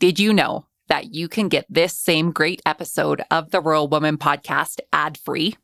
Did 0.00 0.20
you 0.20 0.32
know 0.32 0.64
that 0.86 1.12
you 1.12 1.26
can 1.28 1.48
get 1.48 1.66
this 1.68 1.92
same 1.92 2.30
great 2.30 2.62
episode 2.64 3.20
of 3.32 3.50
the 3.50 3.60
Rural 3.60 3.88
Woman 3.88 4.16
podcast 4.16 4.78
ad 4.92 5.18
free? 5.18 5.56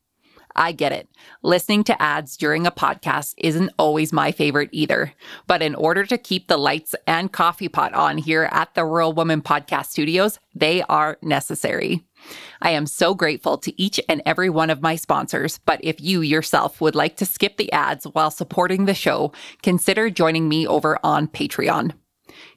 I 0.57 0.73
get 0.73 0.91
it. 0.91 1.09
Listening 1.45 1.85
to 1.85 2.03
ads 2.03 2.37
during 2.37 2.67
a 2.67 2.73
podcast 2.73 3.35
isn't 3.39 3.71
always 3.79 4.13
my 4.13 4.33
favorite 4.33 4.71
either. 4.73 5.13
But 5.47 5.63
in 5.63 5.77
order 5.77 6.05
to 6.07 6.19
keep 6.19 6.49
the 6.49 6.57
lights 6.57 6.97
and 7.07 7.31
coffee 7.31 7.69
pot 7.69 7.95
on 7.95 8.19
here 8.19 8.49
at 8.51 8.75
the 8.75 8.85
Rural 8.85 9.13
Woman 9.13 9.41
Podcast 9.41 9.87
Studios, 9.87 10.41
they 10.53 10.83
are 10.83 11.17
necessary. 11.23 12.05
I 12.61 12.71
am 12.71 12.87
so 12.87 13.15
grateful 13.15 13.57
to 13.59 13.81
each 13.81 14.01
and 14.09 14.21
every 14.27 14.51
one 14.51 14.71
of 14.71 14.83
my 14.83 14.97
sponsors, 14.97 15.61
but 15.65 15.79
if 15.85 16.01
you 16.01 16.23
yourself 16.23 16.81
would 16.81 16.97
like 16.97 17.17
to 17.19 17.27
skip 17.27 17.57
the 17.57 17.73
ads 17.73 18.05
while 18.05 18.33
supporting 18.33 18.87
the 18.87 18.95
show, 18.95 19.33
consider 19.63 20.11
joining 20.11 20.49
me 20.49 20.67
over 20.67 20.99
on 21.05 21.29
Patreon. 21.29 21.93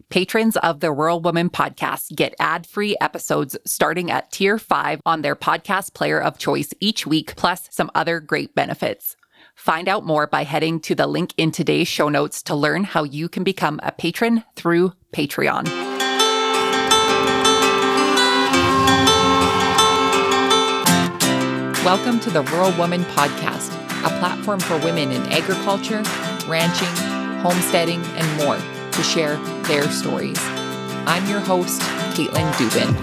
Patrons 0.10 0.56
of 0.58 0.80
the 0.80 0.90
Rural 0.90 1.20
Woman 1.20 1.50
podcast 1.50 2.16
get 2.16 2.34
ad 2.40 2.66
free 2.66 2.96
episodes 3.02 3.58
starting 3.66 4.10
at 4.10 4.32
tier 4.32 4.58
five 4.58 5.02
on 5.06 5.22
their 5.22 5.36
podcast 5.36 5.94
player 5.94 6.18
of 6.18 6.38
choice 6.38 6.74
each 6.80 7.06
week, 7.06 7.36
plus 7.36 7.68
some 7.72 7.92
other 7.94 8.22
great 8.22 8.56
benefits. 8.56 9.18
Find 9.54 9.90
out 9.90 10.06
more 10.06 10.26
by 10.26 10.46
heading 10.46 10.80
to 10.82 10.96
the 10.96 11.08
link 11.08 11.34
in 11.36 11.52
today's 11.52 11.90
show 11.90 12.08
notes 12.08 12.42
to 12.44 12.56
learn 12.56 12.86
how 12.86 13.04
you 13.04 13.28
can 13.28 13.44
become 13.44 13.82
a 13.84 13.92
patron 13.92 14.46
through 14.56 14.94
Patreon. 15.12 15.66
Welcome 21.84 22.22
to 22.22 22.30
the 22.30 22.44
Rural 22.44 22.72
Woman 22.78 23.02
Podcast, 23.04 23.74
a 24.06 24.20
platform 24.20 24.62
for 24.62 24.78
women 24.78 25.12
in 25.12 25.22
agriculture, 25.34 26.02
ranching, 26.48 26.96
homesteading, 27.42 28.02
and 28.16 28.38
more 28.38 28.58
to 28.98 29.04
share 29.04 29.36
their 29.66 29.84
stories. 29.92 30.40
I'm 31.06 31.30
your 31.30 31.40
host, 31.40 31.82
Caitlin 32.16 32.52
Dubin. 32.54 32.96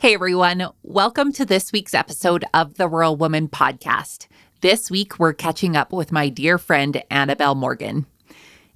Hey 0.00 0.14
everyone, 0.14 0.66
welcome 0.82 1.32
to 1.34 1.46
this 1.46 1.70
week's 1.70 1.94
episode 1.94 2.44
of 2.52 2.74
the 2.74 2.88
Rural 2.88 3.14
Woman 3.14 3.48
Podcast. 3.48 4.26
This 4.62 4.90
week, 4.90 5.20
we're 5.20 5.32
catching 5.32 5.76
up 5.76 5.92
with 5.92 6.10
my 6.10 6.28
dear 6.28 6.58
friend 6.58 7.02
Annabel 7.12 7.54
Morgan. 7.54 8.04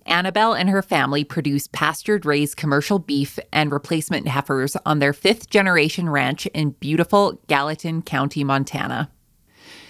Annabel 0.07 0.55
and 0.55 0.71
her 0.71 0.83
family 0.83 1.25
produce 1.25 1.67
pastured 1.67 2.25
raised 2.25 2.57
commercial 2.57 3.01
beef 3.01 3.41
and 3.53 3.73
replacement 3.73 4.29
heifers 4.29 4.77
on 4.87 5.01
their 5.01 5.13
fifth 5.13 5.51
generation 5.51 6.09
ranch 6.09 6.47
in 6.47 6.71
beautiful 6.71 7.41
Gallatin 7.49 8.03
County, 8.03 8.45
Montana. 8.45 9.11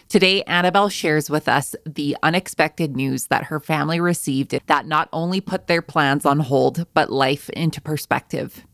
Today, 0.08 0.42
Annabel 0.44 0.88
shares 0.88 1.28
with 1.28 1.48
us 1.48 1.76
the 1.84 2.16
unexpected 2.22 2.96
news 2.96 3.26
that 3.26 3.44
her 3.44 3.60
family 3.60 4.00
received 4.00 4.58
that 4.66 4.86
not 4.86 5.10
only 5.12 5.38
put 5.42 5.66
their 5.66 5.82
plans 5.82 6.24
on 6.24 6.40
hold, 6.40 6.86
but 6.94 7.12
life 7.12 7.50
into 7.50 7.82
perspective. 7.82 8.64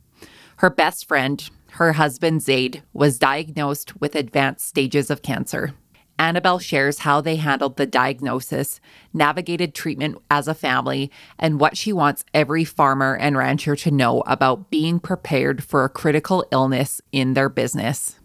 Her 0.59 0.71
best 0.71 1.09
friend, 1.09 1.51
her 1.73 1.95
husband 1.95 2.43
Zade, 2.43 2.83
was 2.93 3.19
diagnosed 3.19 4.01
with 4.01 4.15
advanced 4.15 4.65
stages 4.65 5.11
of 5.11 5.23
cancer. 5.23 5.75
Annabel 6.21 6.61
shares 6.61 7.01
how 7.01 7.21
they 7.21 7.35
handled 7.35 7.79
the 7.79 7.87
diagnosis, 7.87 8.79
navigated 9.13 9.75
treatment 9.75 10.19
as 10.31 10.47
a 10.47 10.55
family, 10.55 11.11
and 11.37 11.59
what 11.59 11.77
she 11.77 11.93
wants 11.93 12.25
every 12.33 12.65
farmer 12.65 13.17
and 13.17 13.37
rancher 13.37 13.75
to 13.75 13.91
know 13.91 14.21
about 14.21 14.71
being 14.71 15.01
prepared 15.01 15.65
for 15.65 15.83
a 15.83 15.89
critical 15.89 16.47
illness 16.53 17.01
in 17.11 17.35
their 17.35 17.49
business. 17.49 18.21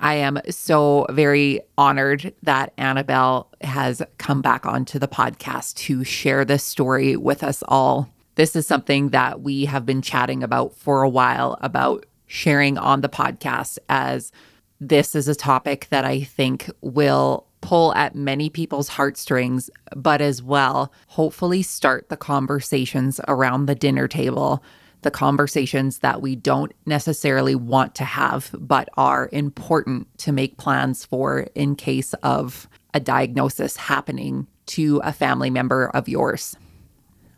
I 0.00 0.14
am 0.14 0.40
so 0.50 1.06
very 1.10 1.60
honored 1.78 2.34
that 2.42 2.72
Annabel 2.76 3.50
has 3.60 4.02
come 4.18 4.42
back 4.42 4.66
onto 4.66 4.98
the 4.98 5.08
podcast 5.08 5.76
to 5.76 6.04
share 6.04 6.44
this 6.44 6.64
story 6.64 7.16
with 7.16 7.42
us 7.42 7.62
all. 7.68 8.10
This 8.34 8.56
is 8.56 8.66
something 8.66 9.10
that 9.10 9.40
we 9.42 9.66
have 9.66 9.86
been 9.86 10.02
chatting 10.02 10.42
about 10.42 10.76
for 10.76 11.02
a 11.02 11.08
while 11.08 11.56
about 11.60 12.06
sharing 12.26 12.76
on 12.76 13.00
the 13.00 13.08
podcast, 13.08 13.78
as 13.88 14.32
this 14.80 15.14
is 15.14 15.28
a 15.28 15.34
topic 15.34 15.86
that 15.90 16.04
I 16.04 16.22
think 16.22 16.68
will 16.80 17.46
pull 17.60 17.94
at 17.94 18.14
many 18.14 18.50
people's 18.50 18.88
heartstrings, 18.88 19.70
but 19.96 20.20
as 20.20 20.42
well, 20.42 20.92
hopefully 21.06 21.62
start 21.62 22.08
the 22.08 22.16
conversations 22.16 23.20
around 23.26 23.66
the 23.66 23.74
dinner 23.74 24.08
table 24.08 24.62
the 25.04 25.10
conversations 25.10 25.98
that 25.98 26.20
we 26.20 26.34
don't 26.34 26.72
necessarily 26.86 27.54
want 27.54 27.94
to 27.94 28.04
have, 28.04 28.50
but 28.58 28.88
are 28.96 29.28
important 29.32 30.08
to 30.18 30.32
make 30.32 30.56
plans 30.56 31.04
for 31.04 31.46
in 31.54 31.76
case 31.76 32.14
of 32.24 32.68
a 32.92 33.00
diagnosis 33.00 33.76
happening 33.76 34.46
to 34.66 35.00
a 35.04 35.12
family 35.12 35.50
member 35.50 35.90
of 35.94 36.08
yours. 36.08 36.56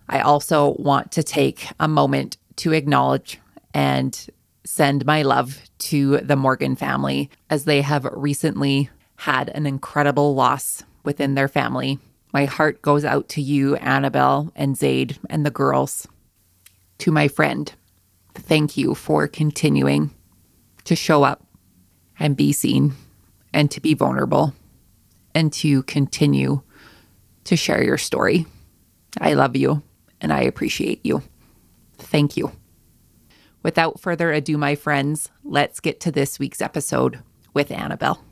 I 0.09 0.21
also 0.21 0.76
want 0.78 1.12
to 1.12 1.22
take 1.22 1.69
a 1.81 1.88
moment 1.88 2.38
to 2.56 2.72
acknowledge 2.72 3.41
and 3.75 4.26
send 4.65 5.05
my 5.05 5.22
love 5.22 5.60
to 5.78 6.19
the 6.19 6.37
Morgan 6.37 6.76
family 6.76 7.31
as 7.50 7.65
they 7.65 7.82
have 7.82 8.05
recently 8.05 8.91
had 9.16 9.49
an 9.50 9.66
incredible 9.66 10.34
loss 10.34 10.84
within 11.05 11.34
their 11.34 11.49
family. 11.49 11.99
My 12.32 12.44
heart 12.44 12.82
goes 12.82 13.05
out 13.05 13.28
to 13.31 13.43
you, 13.43 13.76
Annabel 13.76 14.53
and 14.55 14.76
Zade, 14.76 15.19
and 15.28 15.44
the 15.44 15.50
girls 15.50 16.06
to 16.98 17.10
my 17.12 17.28
friend, 17.28 17.72
thank 18.34 18.76
you 18.76 18.94
for 18.94 19.26
continuing 19.26 20.10
to 20.84 20.96
show 20.96 21.22
up 21.22 21.46
and 22.18 22.36
be 22.36 22.52
seen 22.52 22.94
and 23.52 23.70
to 23.70 23.80
be 23.80 23.94
vulnerable 23.94 24.54
and 25.34 25.52
to 25.52 25.82
continue 25.84 26.62
to 27.44 27.56
share 27.56 27.82
your 27.82 27.98
story. 27.98 28.46
I 29.20 29.34
love 29.34 29.56
you 29.56 29.82
and 30.20 30.32
I 30.32 30.40
appreciate 30.42 31.04
you. 31.04 31.22
Thank 31.98 32.36
you. 32.36 32.52
Without 33.62 34.00
further 34.00 34.32
ado, 34.32 34.56
my 34.56 34.74
friends, 34.74 35.30
let's 35.42 35.80
get 35.80 36.00
to 36.00 36.12
this 36.12 36.38
week's 36.38 36.60
episode 36.60 37.20
with 37.52 37.70
Annabel. 37.70 38.22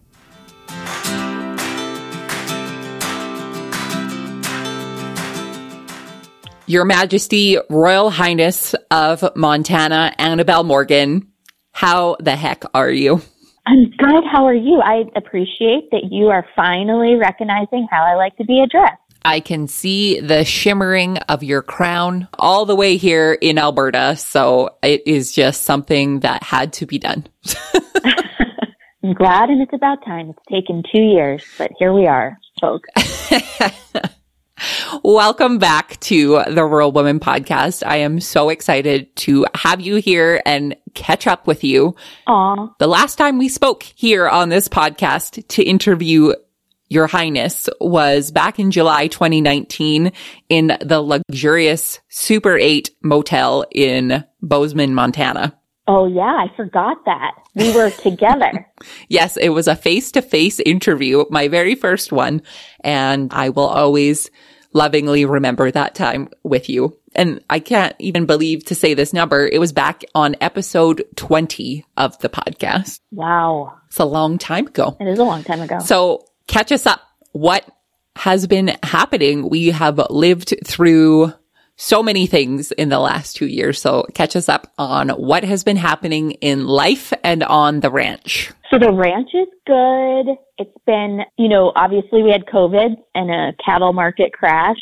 Your 6.66 6.84
Majesty, 6.86 7.58
Royal 7.68 8.08
Highness 8.08 8.74
of 8.90 9.24
Montana, 9.36 10.14
Annabel 10.18 10.64
Morgan, 10.64 11.28
how 11.72 12.16
the 12.20 12.36
heck 12.36 12.64
are 12.72 12.90
you? 12.90 13.20
I'm 13.66 13.90
good. 13.98 14.24
How 14.30 14.46
are 14.46 14.54
you? 14.54 14.80
I 14.80 15.04
appreciate 15.14 15.90
that 15.90 16.08
you 16.10 16.28
are 16.28 16.46
finally 16.56 17.16
recognizing 17.16 17.86
how 17.90 18.02
I 18.02 18.14
like 18.14 18.36
to 18.36 18.44
be 18.44 18.60
addressed. 18.60 19.00
I 19.26 19.40
can 19.40 19.68
see 19.68 20.20
the 20.20 20.44
shimmering 20.44 21.18
of 21.18 21.42
your 21.42 21.62
crown 21.62 22.28
all 22.38 22.66
the 22.66 22.76
way 22.76 22.96
here 22.96 23.32
in 23.32 23.58
Alberta. 23.58 24.16
So 24.16 24.76
it 24.82 25.02
is 25.06 25.32
just 25.32 25.62
something 25.62 26.20
that 26.20 26.42
had 26.42 26.72
to 26.74 26.86
be 26.86 26.98
done. 26.98 27.26
I'm 29.04 29.12
glad, 29.12 29.50
and 29.50 29.60
it's 29.60 29.72
about 29.74 30.02
time. 30.04 30.30
It's 30.30 30.38
taken 30.50 30.82
two 30.90 31.02
years, 31.02 31.44
but 31.58 31.70
here 31.78 31.92
we 31.92 32.06
are, 32.06 32.38
folks. 32.58 32.88
Welcome 35.02 35.58
back 35.58 35.98
to 36.00 36.42
the 36.48 36.64
Rural 36.64 36.92
Woman 36.92 37.20
podcast. 37.20 37.82
I 37.86 37.96
am 37.96 38.20
so 38.20 38.48
excited 38.48 39.14
to 39.16 39.46
have 39.54 39.80
you 39.80 39.96
here 39.96 40.40
and 40.46 40.76
catch 40.94 41.26
up 41.26 41.46
with 41.46 41.64
you. 41.64 41.96
Aww. 42.28 42.72
The 42.78 42.86
last 42.86 43.16
time 43.16 43.38
we 43.38 43.48
spoke 43.48 43.82
here 43.82 44.28
on 44.28 44.48
this 44.48 44.68
podcast 44.68 45.46
to 45.48 45.62
interview 45.62 46.34
your 46.88 47.06
Highness 47.06 47.68
was 47.80 48.30
back 48.30 48.58
in 48.58 48.70
July 48.70 49.08
2019 49.08 50.12
in 50.48 50.78
the 50.80 51.00
luxurious 51.00 52.00
Super 52.08 52.56
8 52.56 52.90
motel 53.02 53.64
in 53.70 54.24
Bozeman, 54.40 54.94
Montana. 54.94 55.58
Oh 55.86 56.06
yeah, 56.06 56.22
I 56.22 56.50
forgot 56.56 57.04
that. 57.04 57.32
We 57.54 57.74
were 57.74 57.90
together. 57.90 58.66
yes, 59.08 59.36
it 59.36 59.50
was 59.50 59.68
a 59.68 59.76
face 59.76 60.12
to 60.12 60.22
face 60.22 60.60
interview, 60.60 61.24
my 61.30 61.48
very 61.48 61.74
first 61.74 62.10
one. 62.10 62.42
And 62.80 63.32
I 63.32 63.50
will 63.50 63.66
always 63.66 64.30
lovingly 64.72 65.24
remember 65.24 65.70
that 65.70 65.94
time 65.94 66.28
with 66.42 66.68
you. 66.68 66.98
And 67.14 67.44
I 67.48 67.60
can't 67.60 67.94
even 67.98 68.26
believe 68.26 68.64
to 68.66 68.74
say 68.74 68.94
this 68.94 69.12
number. 69.12 69.46
It 69.46 69.60
was 69.60 69.72
back 69.72 70.02
on 70.14 70.34
episode 70.40 71.04
20 71.16 71.84
of 71.96 72.18
the 72.18 72.28
podcast. 72.28 73.00
Wow. 73.12 73.78
It's 73.86 74.00
a 74.00 74.04
long 74.04 74.36
time 74.38 74.66
ago. 74.66 74.96
It 74.98 75.06
is 75.06 75.18
a 75.18 75.24
long 75.24 75.44
time 75.44 75.60
ago. 75.60 75.78
So 75.78 76.26
catch 76.48 76.72
us 76.72 76.86
up. 76.86 77.00
What 77.32 77.64
has 78.16 78.46
been 78.46 78.76
happening? 78.82 79.48
We 79.48 79.68
have 79.68 80.00
lived 80.10 80.54
through 80.64 81.32
so 81.76 82.02
many 82.02 82.26
things 82.26 82.72
in 82.72 82.88
the 82.88 82.98
last 82.98 83.36
two 83.36 83.46
years. 83.46 83.80
So 83.80 84.06
catch 84.14 84.36
us 84.36 84.48
up 84.48 84.72
on 84.78 85.08
what 85.10 85.44
has 85.44 85.64
been 85.64 85.76
happening 85.76 86.32
in 86.32 86.66
life 86.66 87.12
and 87.22 87.42
on 87.42 87.80
the 87.80 87.90
ranch. 87.90 88.52
So 88.70 88.78
the 88.78 88.92
ranch 88.92 89.30
is 89.34 89.48
good. 89.66 90.36
It's 90.58 90.84
been, 90.86 91.20
you 91.36 91.48
know, 91.48 91.72
obviously 91.74 92.22
we 92.22 92.30
had 92.30 92.46
COVID 92.46 92.94
and 93.14 93.30
a 93.30 93.52
cattle 93.64 93.92
market 93.92 94.32
crash 94.32 94.76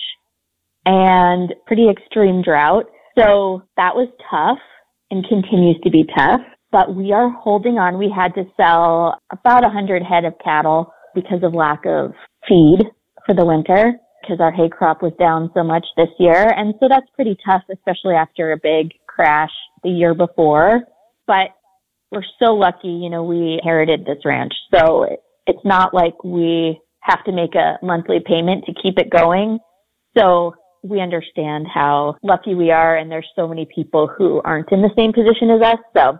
and 0.84 1.52
pretty 1.66 1.88
extreme 1.88 2.42
drought. 2.42 2.86
So 3.18 3.62
that 3.76 3.94
was 3.94 4.08
tough 4.30 4.58
and 5.10 5.26
continues 5.28 5.78
to 5.84 5.90
be 5.90 6.04
tough, 6.16 6.40
but 6.70 6.94
we 6.94 7.12
are 7.12 7.28
holding 7.28 7.78
on. 7.78 7.98
We 7.98 8.10
had 8.14 8.34
to 8.34 8.44
sell 8.56 9.18
about 9.30 9.64
a 9.64 9.68
hundred 9.68 10.02
head 10.02 10.24
of 10.24 10.34
cattle 10.42 10.92
because 11.14 11.42
of 11.42 11.54
lack 11.54 11.84
of 11.84 12.12
feed 12.48 12.80
for 13.26 13.34
the 13.34 13.44
winter. 13.44 13.92
Because 14.22 14.40
our 14.40 14.52
hay 14.52 14.68
crop 14.68 15.02
was 15.02 15.12
down 15.18 15.50
so 15.54 15.62
much 15.62 15.86
this 15.96 16.08
year. 16.18 16.52
And 16.56 16.74
so 16.80 16.88
that's 16.88 17.06
pretty 17.14 17.36
tough, 17.44 17.62
especially 17.72 18.14
after 18.14 18.52
a 18.52 18.56
big 18.56 18.92
crash 19.06 19.52
the 19.82 19.90
year 19.90 20.14
before. 20.14 20.82
But 21.26 21.50
we're 22.10 22.24
so 22.38 22.54
lucky, 22.54 22.88
you 22.88 23.10
know, 23.10 23.24
we 23.24 23.54
inherited 23.54 24.04
this 24.04 24.24
ranch. 24.24 24.52
So 24.74 25.16
it's 25.46 25.64
not 25.64 25.94
like 25.94 26.22
we 26.24 26.80
have 27.00 27.24
to 27.24 27.32
make 27.32 27.54
a 27.54 27.78
monthly 27.82 28.20
payment 28.24 28.64
to 28.66 28.74
keep 28.80 28.98
it 28.98 29.10
going. 29.10 29.58
So 30.16 30.54
we 30.82 31.00
understand 31.00 31.66
how 31.72 32.16
lucky 32.22 32.54
we 32.54 32.70
are 32.70 32.96
and 32.96 33.10
there's 33.10 33.28
so 33.36 33.48
many 33.48 33.66
people 33.74 34.06
who 34.06 34.40
aren't 34.44 34.70
in 34.72 34.82
the 34.82 34.90
same 34.96 35.12
position 35.12 35.50
as 35.50 35.62
us. 35.62 35.78
So 35.96 36.18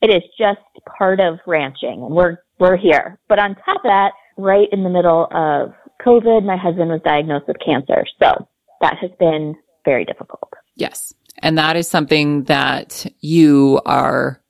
it 0.00 0.10
is 0.10 0.22
just 0.38 0.60
part 0.98 1.20
of 1.20 1.38
ranching 1.46 2.02
and 2.02 2.14
we're, 2.14 2.38
we're 2.58 2.76
here. 2.76 3.18
But 3.28 3.38
on 3.38 3.54
top 3.64 3.76
of 3.76 3.82
that, 3.84 4.12
right 4.36 4.68
in 4.72 4.82
the 4.82 4.90
middle 4.90 5.28
of 5.30 5.72
COVID, 6.04 6.44
my 6.44 6.56
husband 6.56 6.90
was 6.90 7.00
diagnosed 7.04 7.46
with 7.48 7.56
cancer. 7.64 8.04
So 8.20 8.46
that 8.80 8.98
has 8.98 9.10
been 9.18 9.54
very 9.84 10.04
difficult. 10.04 10.52
Yes. 10.74 11.14
And 11.38 11.58
that 11.58 11.76
is 11.76 11.88
something 11.88 12.44
that 12.44 13.06
you 13.20 13.80
are 13.84 14.40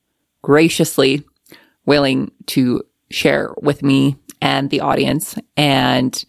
graciously 0.42 1.22
willing 1.86 2.30
to 2.46 2.82
share 3.10 3.54
with 3.60 3.82
me 3.82 4.16
and 4.40 4.70
the 4.70 4.80
audience. 4.80 5.36
And 5.56 6.24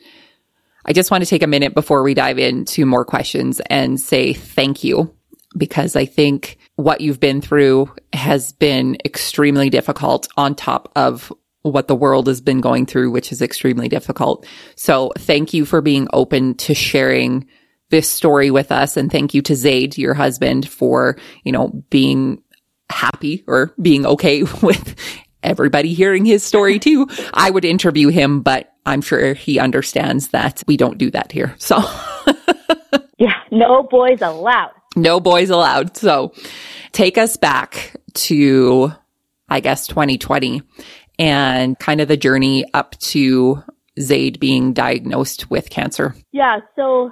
I 0.86 0.94
just 0.94 1.12
want 1.12 1.24
to 1.24 1.30
take 1.30 1.44
a 1.44 1.48
minute 1.48 1.74
before 1.74 2.04
we 2.04 2.14
dive 2.14 2.38
into 2.38 2.86
more 2.86 3.06
questions 3.06 3.62
and 3.70 4.00
say 4.00 4.34
thank 4.34 4.84
you 4.84 5.14
because 5.58 5.96
I 5.96 6.06
think 6.06 6.58
what 6.76 7.02
you've 7.02 7.20
been 7.20 7.42
through 7.42 7.94
has 8.12 8.52
been 8.54 8.98
extremely 9.06 9.70
difficult 9.70 10.28
on 10.38 10.56
top 10.56 10.92
of 10.96 11.32
what 11.64 11.88
the 11.88 11.96
world 11.96 12.28
has 12.28 12.42
been 12.42 12.62
going 12.62 12.86
through, 12.86 13.12
which 13.12 13.32
is 13.32 13.42
extremely 13.42 13.90
difficult. 13.90 14.46
So 14.76 15.12
thank 15.18 15.54
you 15.54 15.66
for 15.66 15.82
being 15.82 16.08
open 16.14 16.56
to 16.56 16.74
sharing 16.74 17.48
this 17.90 18.10
story 18.10 18.52
with 18.52 18.72
us. 18.72 18.98
And 18.98 19.12
thank 19.12 19.34
you 19.34 19.42
to 19.44 19.54
Zade, 19.54 19.98
your 19.98 20.14
husband, 20.14 20.68
for, 20.68 21.18
you 21.44 21.52
know, 21.52 21.70
being 21.90 22.42
happy 22.90 23.44
or 23.48 23.74
being 23.82 24.06
okay 24.06 24.44
with 24.62 24.96
everybody 25.42 25.94
hearing 25.94 26.26
his 26.26 26.44
story 26.44 26.80
too. 26.80 27.08
I 27.34 27.50
would 27.50 27.66
interview 27.66 28.10
him, 28.10 28.42
but 28.42 28.74
I'm 28.86 29.02
sure 29.02 29.34
he 29.34 29.60
understands 29.60 30.30
that 30.30 30.64
we 30.68 30.78
don't 30.78 30.98
do 30.98 31.12
that 31.12 31.32
here. 31.32 31.56
So 31.58 31.78
yeah, 33.18 33.36
no 33.52 33.84
boys 33.84 34.22
allowed. 34.22 34.72
No 34.96 35.20
boys 35.20 35.50
allowed. 35.50 35.98
So 35.98 36.34
take 36.92 37.18
us 37.18 37.38
back 37.38 37.96
to, 38.14 38.92
I 39.50 39.60
guess, 39.60 39.88
2020 39.88 40.62
and 41.24 41.80
kind 41.80 42.02
of 42.02 42.10
the 42.10 42.18
journey 42.18 42.66
up 42.74 42.98
to 43.00 43.64
Zade 43.98 44.40
being 44.40 44.74
diagnosed 44.74 45.50
with 45.50 45.70
cancer. 45.70 46.16
Yeah. 46.34 46.60
So 46.76 47.12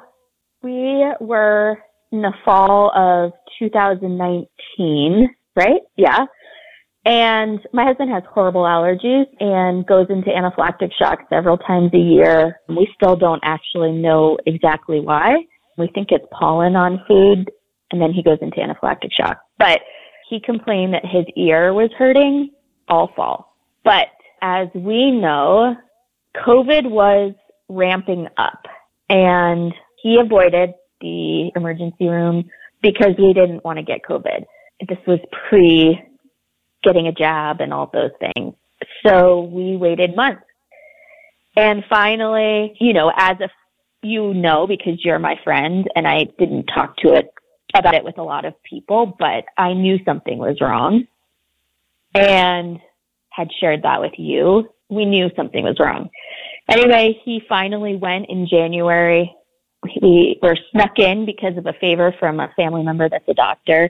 we 0.62 1.06
were 1.22 1.78
in 2.12 2.22
the 2.22 2.34
fall 2.44 2.92
of 2.94 3.32
2019, 3.60 5.30
right? 5.56 5.82
Yeah. 5.96 6.26
And 7.06 7.60
my 7.74 7.86
husband 7.86 8.12
has 8.12 8.24
horrible 8.30 8.64
allergies 8.64 9.26
and 9.40 9.88
goes 9.88 10.08
into 10.10 10.30
anaphylactic 10.30 10.92
shock 11.00 11.20
several 11.30 11.58
times 11.58 11.92
a 11.94 11.98
year. 11.98 12.60
We 12.68 12.88
still 12.96 13.16
don't 13.16 13.42
actually 13.44 13.94
know 13.94 14.38
exactly 14.46 15.00
why. 15.00 15.38
We 15.78 15.90
think 15.96 16.10
it's 16.12 16.26
pollen 16.38 16.76
on 16.76 17.02
food 17.08 17.50
and 17.92 18.02
then 18.02 18.12
he 18.12 18.22
goes 18.22 18.38
into 18.42 18.58
anaphylactic 18.58 19.12
shock. 19.18 19.40
But 19.58 19.80
he 20.30 20.40
complained 20.40 20.94
that 20.94 21.06
his 21.06 21.26
ear 21.36 21.74
was 21.74 21.90
hurting 21.98 22.52
all 22.90 23.10
fall. 23.16 23.51
But 23.84 24.08
as 24.42 24.68
we 24.74 25.12
know, 25.12 25.76
COVID 26.36 26.90
was 26.90 27.34
ramping 27.70 28.28
up 28.38 28.66
and 29.10 29.74
he 30.02 30.20
avoided 30.20 30.74
the 31.00 31.52
emergency 31.56 32.08
room 32.08 32.50
because 32.82 33.14
we 33.18 33.34
didn't 33.34 33.64
want 33.64 33.78
to 33.78 33.84
get 33.84 34.02
COVID. 34.08 34.46
This 34.88 34.98
was 35.08 35.20
pre 35.50 36.02
getting 36.84 37.08
a 37.08 37.12
jab 37.12 37.62
and 37.62 37.74
all 37.74 37.90
those 37.94 38.12
things. 38.20 38.56
So 39.06 39.42
we 39.42 39.78
waited 39.78 40.16
months. 40.16 40.44
And 41.56 41.84
finally, 41.90 42.76
you 42.80 42.94
know, 42.94 43.12
as 43.16 43.38
a, 43.40 43.50
you 44.02 44.34
know, 44.34 44.66
because 44.66 45.04
you're 45.04 45.20
my 45.20 45.36
friend 45.44 45.88
and 45.96 46.08
I 46.08 46.26
didn't 46.40 46.66
talk 46.74 46.98
to 46.98 47.14
it 47.14 47.32
about 47.76 47.94
it 47.94 48.04
with 48.04 48.18
a 48.18 48.24
lot 48.24 48.46
of 48.46 48.54
people, 48.64 49.16
but 49.20 49.46
I 49.58 49.74
knew 49.74 50.00
something 50.06 50.40
was 50.40 50.60
wrong 50.60 51.06
and 52.14 52.80
had 53.32 53.50
shared 53.60 53.84
that 53.84 54.02
with 54.02 54.14
you. 54.18 54.70
We 54.90 55.06
knew 55.06 55.30
something 55.36 55.64
was 55.64 55.80
wrong. 55.80 56.10
Anyway, 56.70 57.20
he 57.24 57.42
finally 57.50 57.96
went 57.96 58.28
in 58.30 58.48
January. 58.48 59.34
We 60.02 60.40
were 60.42 60.58
snuck 60.72 61.00
in 61.00 61.26
because 61.26 61.58
of 61.58 61.66
a 61.66 61.74
favor 61.82 62.14
from 62.20 62.40
a 62.40 62.54
family 62.56 62.84
member 62.84 63.10
that's 63.10 63.28
a 63.28 63.34
doctor 63.34 63.90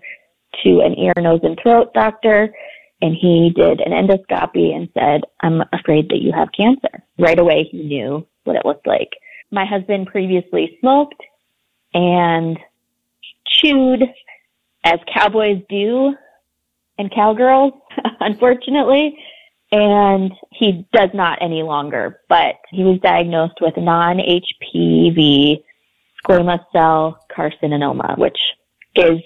to 0.63 0.81
an 0.81 0.97
ear, 0.97 1.13
nose, 1.17 1.41
and 1.43 1.59
throat 1.61 1.93
doctor 1.93 2.53
and 3.01 3.15
he 3.19 3.51
did 3.55 3.81
an 3.81 3.91
endoscopy 3.91 4.75
and 4.75 4.88
said, 4.93 5.21
I'm 5.41 5.61
afraid 5.73 6.09
that 6.09 6.21
you 6.21 6.31
have 6.33 6.49
cancer. 6.55 7.03
Right 7.17 7.39
away, 7.39 7.67
he 7.69 7.83
knew 7.83 8.27
what 8.43 8.55
it 8.55 8.65
looked 8.65 8.88
like. 8.88 9.09
My 9.49 9.65
husband 9.65 10.07
previously 10.07 10.77
smoked 10.79 11.21
and 11.93 12.59
chewed 13.45 14.03
as 14.83 14.99
cowboys 15.13 15.61
do 15.67 16.15
and 16.97 17.11
cowgirls, 17.11 17.73
unfortunately. 18.19 19.17
And 19.71 20.31
he 20.51 20.85
does 20.94 21.09
not 21.13 21.39
any 21.41 21.63
longer, 21.63 22.19
but 22.27 22.56
he 22.71 22.83
was 22.83 23.00
diagnosed 23.01 23.59
with 23.62 23.73
non-HPV 23.77 25.63
squamous 26.23 26.63
cell 26.71 27.18
carcinoma, 27.35 28.18
which 28.18 28.38
is 28.95 29.19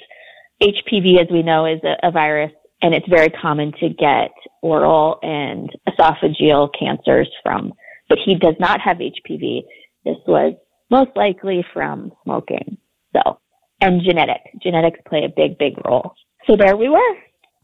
HPV, 0.61 1.21
as 1.21 1.27
we 1.31 1.41
know, 1.41 1.65
is 1.65 1.79
a, 1.83 2.07
a 2.07 2.11
virus 2.11 2.51
and 2.81 2.93
it's 2.93 3.07
very 3.07 3.29
common 3.29 3.71
to 3.79 3.89
get 3.89 4.31
oral 4.61 5.17
and 5.23 5.71
esophageal 5.89 6.69
cancers 6.77 7.29
from, 7.41 7.73
but 8.09 8.19
he 8.23 8.35
does 8.35 8.55
not 8.59 8.79
have 8.81 8.97
HPV. 8.97 9.63
This 10.03 10.17
was 10.27 10.53
most 10.91 11.11
likely 11.15 11.65
from 11.73 12.11
smoking. 12.23 12.77
So, 13.13 13.39
and 13.81 14.01
genetic. 14.03 14.41
Genetics 14.61 14.99
play 15.07 15.23
a 15.25 15.29
big, 15.35 15.57
big 15.57 15.73
role. 15.85 16.13
So 16.47 16.55
there 16.55 16.77
we 16.77 16.89
were. 16.89 17.15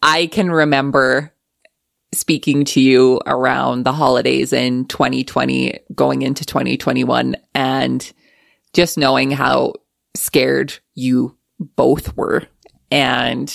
I 0.01 0.25
can 0.27 0.49
remember 0.49 1.33
speaking 2.13 2.65
to 2.65 2.81
you 2.81 3.19
around 3.25 3.83
the 3.83 3.93
holidays 3.93 4.53
in 4.53 4.85
2020, 4.85 5.79
going 5.95 6.21
into 6.21 6.45
2021, 6.45 7.35
and 7.55 8.11
just 8.73 8.97
knowing 8.97 9.31
how 9.31 9.73
scared 10.15 10.77
you 10.93 11.37
both 11.59 12.15
were. 12.17 12.43
And 12.89 13.53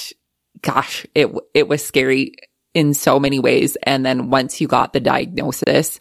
gosh, 0.62 1.06
it, 1.14 1.30
it 1.54 1.68
was 1.68 1.84
scary 1.84 2.34
in 2.74 2.94
so 2.94 3.18
many 3.18 3.38
ways. 3.38 3.76
And 3.82 4.04
then 4.04 4.30
once 4.30 4.60
you 4.60 4.68
got 4.68 4.92
the 4.92 5.00
diagnosis, 5.00 5.98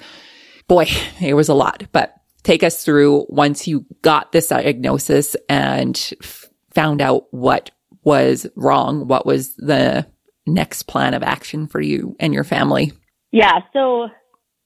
boy, 0.68 0.88
it 1.22 1.34
was 1.34 1.50
a 1.50 1.54
lot, 1.54 1.84
but 1.92 2.14
take 2.44 2.64
us 2.64 2.84
through 2.84 3.26
once 3.30 3.68
you 3.68 3.86
got 4.02 4.32
this 4.32 4.48
diagnosis 4.48 5.36
and 5.50 6.14
f- 6.22 6.50
found 6.74 7.02
out 7.02 7.26
what 7.32 7.72
was 8.04 8.46
wrong. 8.56 9.08
What 9.08 9.26
was 9.26 9.56
the 9.56 10.06
next 10.46 10.84
plan 10.84 11.14
of 11.14 11.24
action 11.24 11.68
for 11.68 11.82
you 11.82 12.16
and 12.20 12.34
your 12.34 12.44
family? 12.44 12.94
Yeah. 13.32 13.60
So 13.74 14.08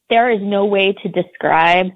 there 0.10 0.32
is 0.32 0.40
no 0.42 0.66
way 0.66 0.94
to 1.04 1.10
describe 1.10 1.88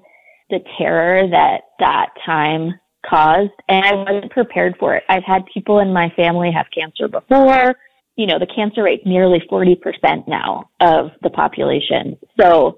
the 0.50 0.60
terror 0.78 1.28
that 1.28 1.62
that 1.78 2.08
time 2.24 2.78
caused 3.08 3.50
and 3.68 3.84
I 3.84 3.94
wasn't 3.94 4.32
prepared 4.32 4.76
for 4.78 4.94
it. 4.94 5.04
I've 5.08 5.24
had 5.24 5.44
people 5.52 5.78
in 5.78 5.92
my 5.92 6.10
family 6.16 6.50
have 6.52 6.66
cancer 6.74 7.08
before 7.08 7.74
you 8.16 8.26
know, 8.26 8.38
the 8.38 8.46
cancer 8.46 8.82
rate's 8.82 9.04
nearly 9.04 9.42
40% 9.50 10.28
now 10.28 10.70
of 10.80 11.10
the 11.22 11.30
population. 11.30 12.16
So 12.40 12.76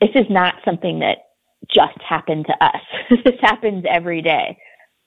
this 0.00 0.10
is 0.14 0.26
not 0.28 0.54
something 0.64 0.98
that 1.00 1.18
just 1.72 1.98
happened 2.06 2.46
to 2.46 2.64
us. 2.64 2.80
this 3.24 3.38
happens 3.40 3.84
every 3.88 4.22
day. 4.22 4.58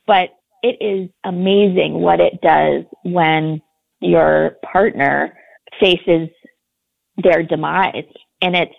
But 0.08 0.30
it 0.64 0.78
is 0.82 1.10
amazing 1.24 1.96
what 1.96 2.20
it 2.20 2.42
does 2.42 2.86
when 3.04 3.62
your 4.02 4.58
partner 4.72 5.38
faces 5.80 6.30
their 7.18 7.44
demise. 7.44 8.06
And 8.42 8.56
it's 8.56 8.74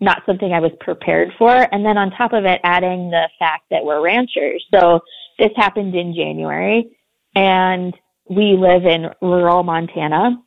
not 0.00 0.22
something 0.26 0.52
I 0.52 0.60
was 0.60 0.72
prepared 0.80 1.30
for. 1.38 1.50
And 1.50 1.84
then 1.84 1.96
on 1.96 2.10
top 2.10 2.32
of 2.32 2.44
it, 2.44 2.60
adding 2.64 3.10
the 3.10 3.28
fact 3.38 3.64
that 3.70 3.84
we're 3.84 4.02
ranchers. 4.02 4.64
So 4.74 5.00
this 5.38 5.50
happened 5.56 5.94
in 5.94 6.14
January 6.14 6.96
and 7.34 7.94
we 8.28 8.56
live 8.58 8.84
in 8.84 9.06
rural 9.20 9.62
Montana. 9.62 10.42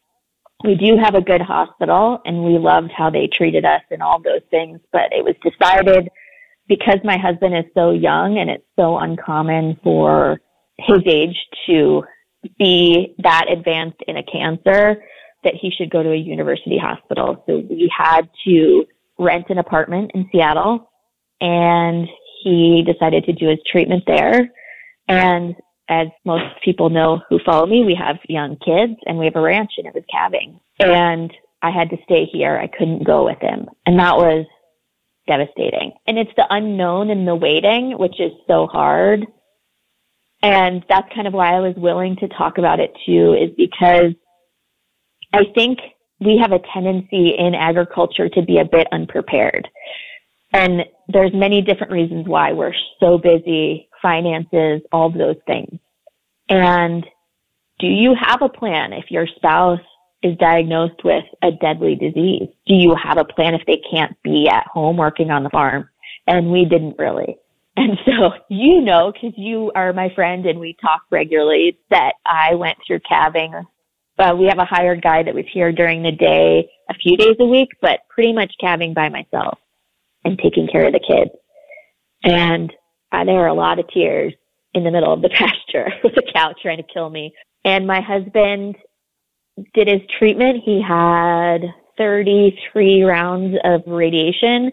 We 0.63 0.75
do 0.75 0.97
have 1.01 1.15
a 1.15 1.21
good 1.21 1.41
hospital 1.41 2.19
and 2.25 2.43
we 2.43 2.57
loved 2.57 2.91
how 2.95 3.09
they 3.09 3.27
treated 3.27 3.65
us 3.65 3.81
and 3.91 4.01
all 4.01 4.21
those 4.21 4.41
things, 4.49 4.79
but 4.91 5.11
it 5.11 5.23
was 5.23 5.35
decided 5.43 6.09
because 6.67 6.99
my 7.03 7.17
husband 7.17 7.55
is 7.55 7.65
so 7.73 7.91
young 7.91 8.39
and 8.39 8.49
it's 8.49 8.65
so 8.75 8.97
uncommon 8.97 9.79
for 9.83 10.39
his 10.79 11.01
age 11.05 11.37
to 11.67 12.03
be 12.57 13.15
that 13.19 13.45
advanced 13.51 14.01
in 14.07 14.17
a 14.17 14.23
cancer 14.23 15.03
that 15.43 15.53
he 15.59 15.71
should 15.71 15.89
go 15.89 16.03
to 16.03 16.11
a 16.11 16.17
university 16.17 16.77
hospital. 16.77 17.43
So 17.47 17.63
we 17.69 17.91
had 17.95 18.29
to 18.45 18.85
rent 19.17 19.45
an 19.49 19.59
apartment 19.59 20.11
in 20.13 20.27
Seattle 20.31 20.89
and 21.39 22.07
he 22.43 22.83
decided 22.85 23.25
to 23.25 23.33
do 23.33 23.49
his 23.49 23.59
treatment 23.71 24.03
there. 24.07 24.49
And 25.07 25.55
as 25.87 26.07
most 26.25 26.45
people 26.63 26.89
know 26.89 27.21
who 27.29 27.39
follow 27.45 27.67
me, 27.67 27.83
we 27.85 27.95
have 27.95 28.17
young 28.27 28.57
kids 28.57 28.99
and 29.05 29.17
we 29.17 29.25
have 29.25 29.35
a 29.35 29.41
ranch 29.41 29.71
and 29.77 29.87
it 29.87 29.93
was 29.93 30.03
calving. 30.11 30.59
And 30.79 31.31
I 31.61 31.71
had 31.71 31.89
to 31.91 31.97
stay 32.03 32.25
here. 32.25 32.57
I 32.57 32.67
couldn't 32.67 33.05
go 33.05 33.25
with 33.25 33.39
him. 33.39 33.69
And 33.85 33.99
that 33.99 34.17
was 34.17 34.45
devastating. 35.27 35.93
And 36.07 36.17
it's 36.17 36.31
the 36.35 36.45
unknown 36.49 37.09
and 37.09 37.27
the 37.27 37.35
waiting, 37.35 37.97
which 37.97 38.19
is 38.19 38.31
so 38.47 38.67
hard. 38.67 39.25
And 40.45 40.85
that's 40.87 41.11
kind 41.15 41.25
of 41.25 41.33
why 41.33 41.55
I 41.55 41.59
was 41.59 41.73
willing 41.75 42.17
to 42.17 42.27
talk 42.27 42.59
about 42.59 42.79
it 42.79 42.95
too, 43.03 43.33
is 43.33 43.49
because 43.57 44.13
I 45.33 45.45
think 45.55 45.79
we 46.19 46.37
have 46.39 46.51
a 46.51 46.61
tendency 46.71 47.29
in 47.35 47.55
agriculture 47.55 48.29
to 48.29 48.43
be 48.43 48.59
a 48.59 48.65
bit 48.65 48.87
unprepared. 48.91 49.67
And 50.53 50.83
there's 51.07 51.33
many 51.33 51.63
different 51.63 51.91
reasons 51.91 52.27
why 52.27 52.53
we're 52.53 52.75
so 52.99 53.17
busy, 53.17 53.89
finances, 54.03 54.81
all 54.91 55.07
of 55.07 55.15
those 55.15 55.37
things. 55.47 55.79
And 56.47 57.03
do 57.79 57.87
you 57.87 58.13
have 58.13 58.43
a 58.43 58.49
plan 58.49 58.93
if 58.93 59.09
your 59.09 59.25
spouse 59.37 59.79
is 60.21 60.37
diagnosed 60.37 61.03
with 61.03 61.25
a 61.41 61.53
deadly 61.53 61.95
disease? 61.95 62.49
Do 62.67 62.75
you 62.75 62.95
have 63.03 63.17
a 63.17 63.25
plan 63.25 63.55
if 63.55 63.65
they 63.65 63.81
can't 63.91 64.15
be 64.23 64.47
at 64.47 64.67
home 64.67 64.97
working 64.97 65.31
on 65.31 65.41
the 65.41 65.49
farm? 65.49 65.89
And 66.27 66.51
we 66.51 66.65
didn't 66.65 66.99
really. 66.99 67.35
And 67.77 67.97
so 68.05 68.31
you 68.49 68.81
know, 68.81 69.11
because 69.11 69.33
you 69.37 69.71
are 69.75 69.93
my 69.93 70.09
friend 70.15 70.45
and 70.45 70.59
we 70.59 70.77
talk 70.81 71.01
regularly, 71.11 71.77
that 71.89 72.13
I 72.25 72.55
went 72.55 72.77
through 72.85 73.01
calving. 73.07 73.53
Uh, 74.17 74.33
we 74.37 74.45
have 74.45 74.59
a 74.59 74.65
hired 74.65 75.01
guy 75.01 75.23
that 75.23 75.35
was 75.35 75.45
here 75.51 75.73
during 75.73 76.01
the 76.01 76.11
day 76.11 76.69
a 76.89 76.93
few 76.93 77.17
days 77.17 77.35
a 77.39 77.45
week, 77.45 77.69
but 77.81 77.99
pretty 78.09 78.31
much 78.31 78.53
calving 78.61 78.93
by 78.93 79.09
myself 79.09 79.57
and 80.23 80.39
taking 80.39 80.67
care 80.67 80.87
of 80.87 80.93
the 80.93 80.99
kids. 80.99 81.31
And 82.23 82.71
uh, 83.11 83.25
there 83.25 83.35
were 83.35 83.47
a 83.47 83.53
lot 83.53 83.79
of 83.79 83.87
tears 83.89 84.33
in 84.73 84.83
the 84.83 84.91
middle 84.91 85.13
of 85.13 85.21
the 85.21 85.29
pasture 85.33 85.91
with 86.03 86.13
a 86.17 86.31
cow 86.33 86.53
trying 86.61 86.77
to 86.77 86.93
kill 86.93 87.09
me. 87.09 87.33
And 87.65 87.85
my 87.85 88.01
husband 88.01 88.75
did 89.73 89.87
his 89.87 90.01
treatment. 90.17 90.63
He 90.63 90.81
had 90.81 91.61
33 91.97 93.03
rounds 93.03 93.57
of 93.63 93.81
radiation. 93.87 94.71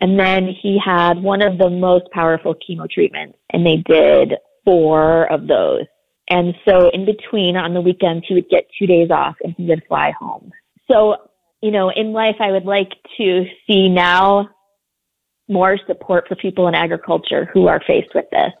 And 0.00 0.18
then 0.18 0.48
he 0.62 0.78
had 0.84 1.22
one 1.22 1.42
of 1.42 1.58
the 1.58 1.70
most 1.70 2.10
powerful 2.12 2.54
chemo 2.54 2.88
treatments, 2.88 3.38
and 3.50 3.66
they 3.66 3.76
did 3.76 4.34
four 4.64 5.30
of 5.32 5.46
those. 5.46 5.84
And 6.30 6.54
so 6.68 6.90
in 6.90 7.04
between 7.04 7.56
on 7.56 7.74
the 7.74 7.80
weekends, 7.80 8.24
he 8.28 8.34
would 8.34 8.48
get 8.50 8.66
two 8.78 8.86
days 8.86 9.10
off 9.10 9.36
and 9.42 9.54
he 9.56 9.64
would 9.66 9.82
fly 9.88 10.12
home. 10.18 10.52
So, 10.90 11.16
you 11.62 11.70
know, 11.70 11.90
in 11.90 12.12
life, 12.12 12.36
I 12.38 12.52
would 12.52 12.66
like 12.66 12.90
to 13.16 13.44
see 13.66 13.88
now 13.88 14.50
more 15.48 15.78
support 15.86 16.28
for 16.28 16.36
people 16.36 16.68
in 16.68 16.74
agriculture 16.74 17.48
who 17.52 17.66
are 17.66 17.80
faced 17.86 18.14
with 18.14 18.26
this 18.30 18.52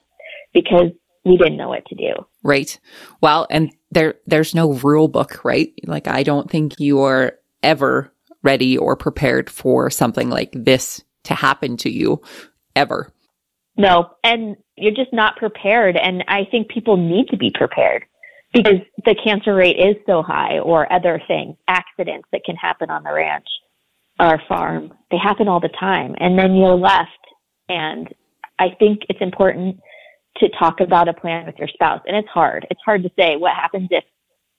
because 0.54 0.90
we 1.24 1.36
didn't 1.36 1.58
know 1.58 1.68
what 1.68 1.84
to 1.86 1.94
do. 1.94 2.14
Right. 2.42 2.78
Well, 3.20 3.46
and 3.50 3.70
there 3.90 4.14
there's 4.26 4.54
no 4.54 4.72
rule 4.72 5.08
book, 5.08 5.44
right? 5.44 5.72
Like 5.84 6.08
I 6.08 6.22
don't 6.22 6.50
think 6.50 6.80
you 6.80 7.02
are 7.02 7.34
ever 7.62 8.10
ready 8.42 8.78
or 8.78 8.96
prepared 8.96 9.50
for 9.50 9.90
something 9.90 10.30
like 10.30 10.50
this 10.54 11.02
to 11.28 11.34
happen 11.34 11.76
to 11.78 11.90
you 11.90 12.20
ever. 12.74 13.12
No, 13.76 14.10
and 14.24 14.56
you're 14.76 14.94
just 14.94 15.12
not 15.12 15.36
prepared 15.36 15.96
and 15.96 16.24
I 16.28 16.44
think 16.50 16.68
people 16.68 16.96
need 16.96 17.28
to 17.28 17.36
be 17.36 17.52
prepared 17.54 18.04
because 18.52 18.80
the 19.04 19.14
cancer 19.22 19.54
rate 19.54 19.76
is 19.76 19.96
so 20.06 20.22
high 20.22 20.58
or 20.58 20.90
other 20.92 21.20
things, 21.28 21.56
accidents 21.68 22.26
that 22.32 22.44
can 22.44 22.56
happen 22.56 22.90
on 22.90 23.04
the 23.04 23.12
ranch 23.12 23.46
or 24.18 24.40
farm. 24.48 24.92
They 25.10 25.18
happen 25.18 25.48
all 25.48 25.60
the 25.60 25.70
time 25.78 26.14
and 26.18 26.38
then 26.38 26.56
you're 26.56 26.74
left 26.74 27.10
and 27.68 28.08
I 28.58 28.70
think 28.78 29.02
it's 29.08 29.20
important 29.20 29.78
to 30.38 30.48
talk 30.58 30.80
about 30.80 31.08
a 31.08 31.12
plan 31.12 31.46
with 31.46 31.56
your 31.58 31.68
spouse. 31.68 32.00
And 32.06 32.16
it's 32.16 32.28
hard. 32.28 32.66
It's 32.70 32.80
hard 32.84 33.02
to 33.02 33.10
say 33.18 33.36
what 33.36 33.54
happens 33.54 33.88
if 33.90 34.04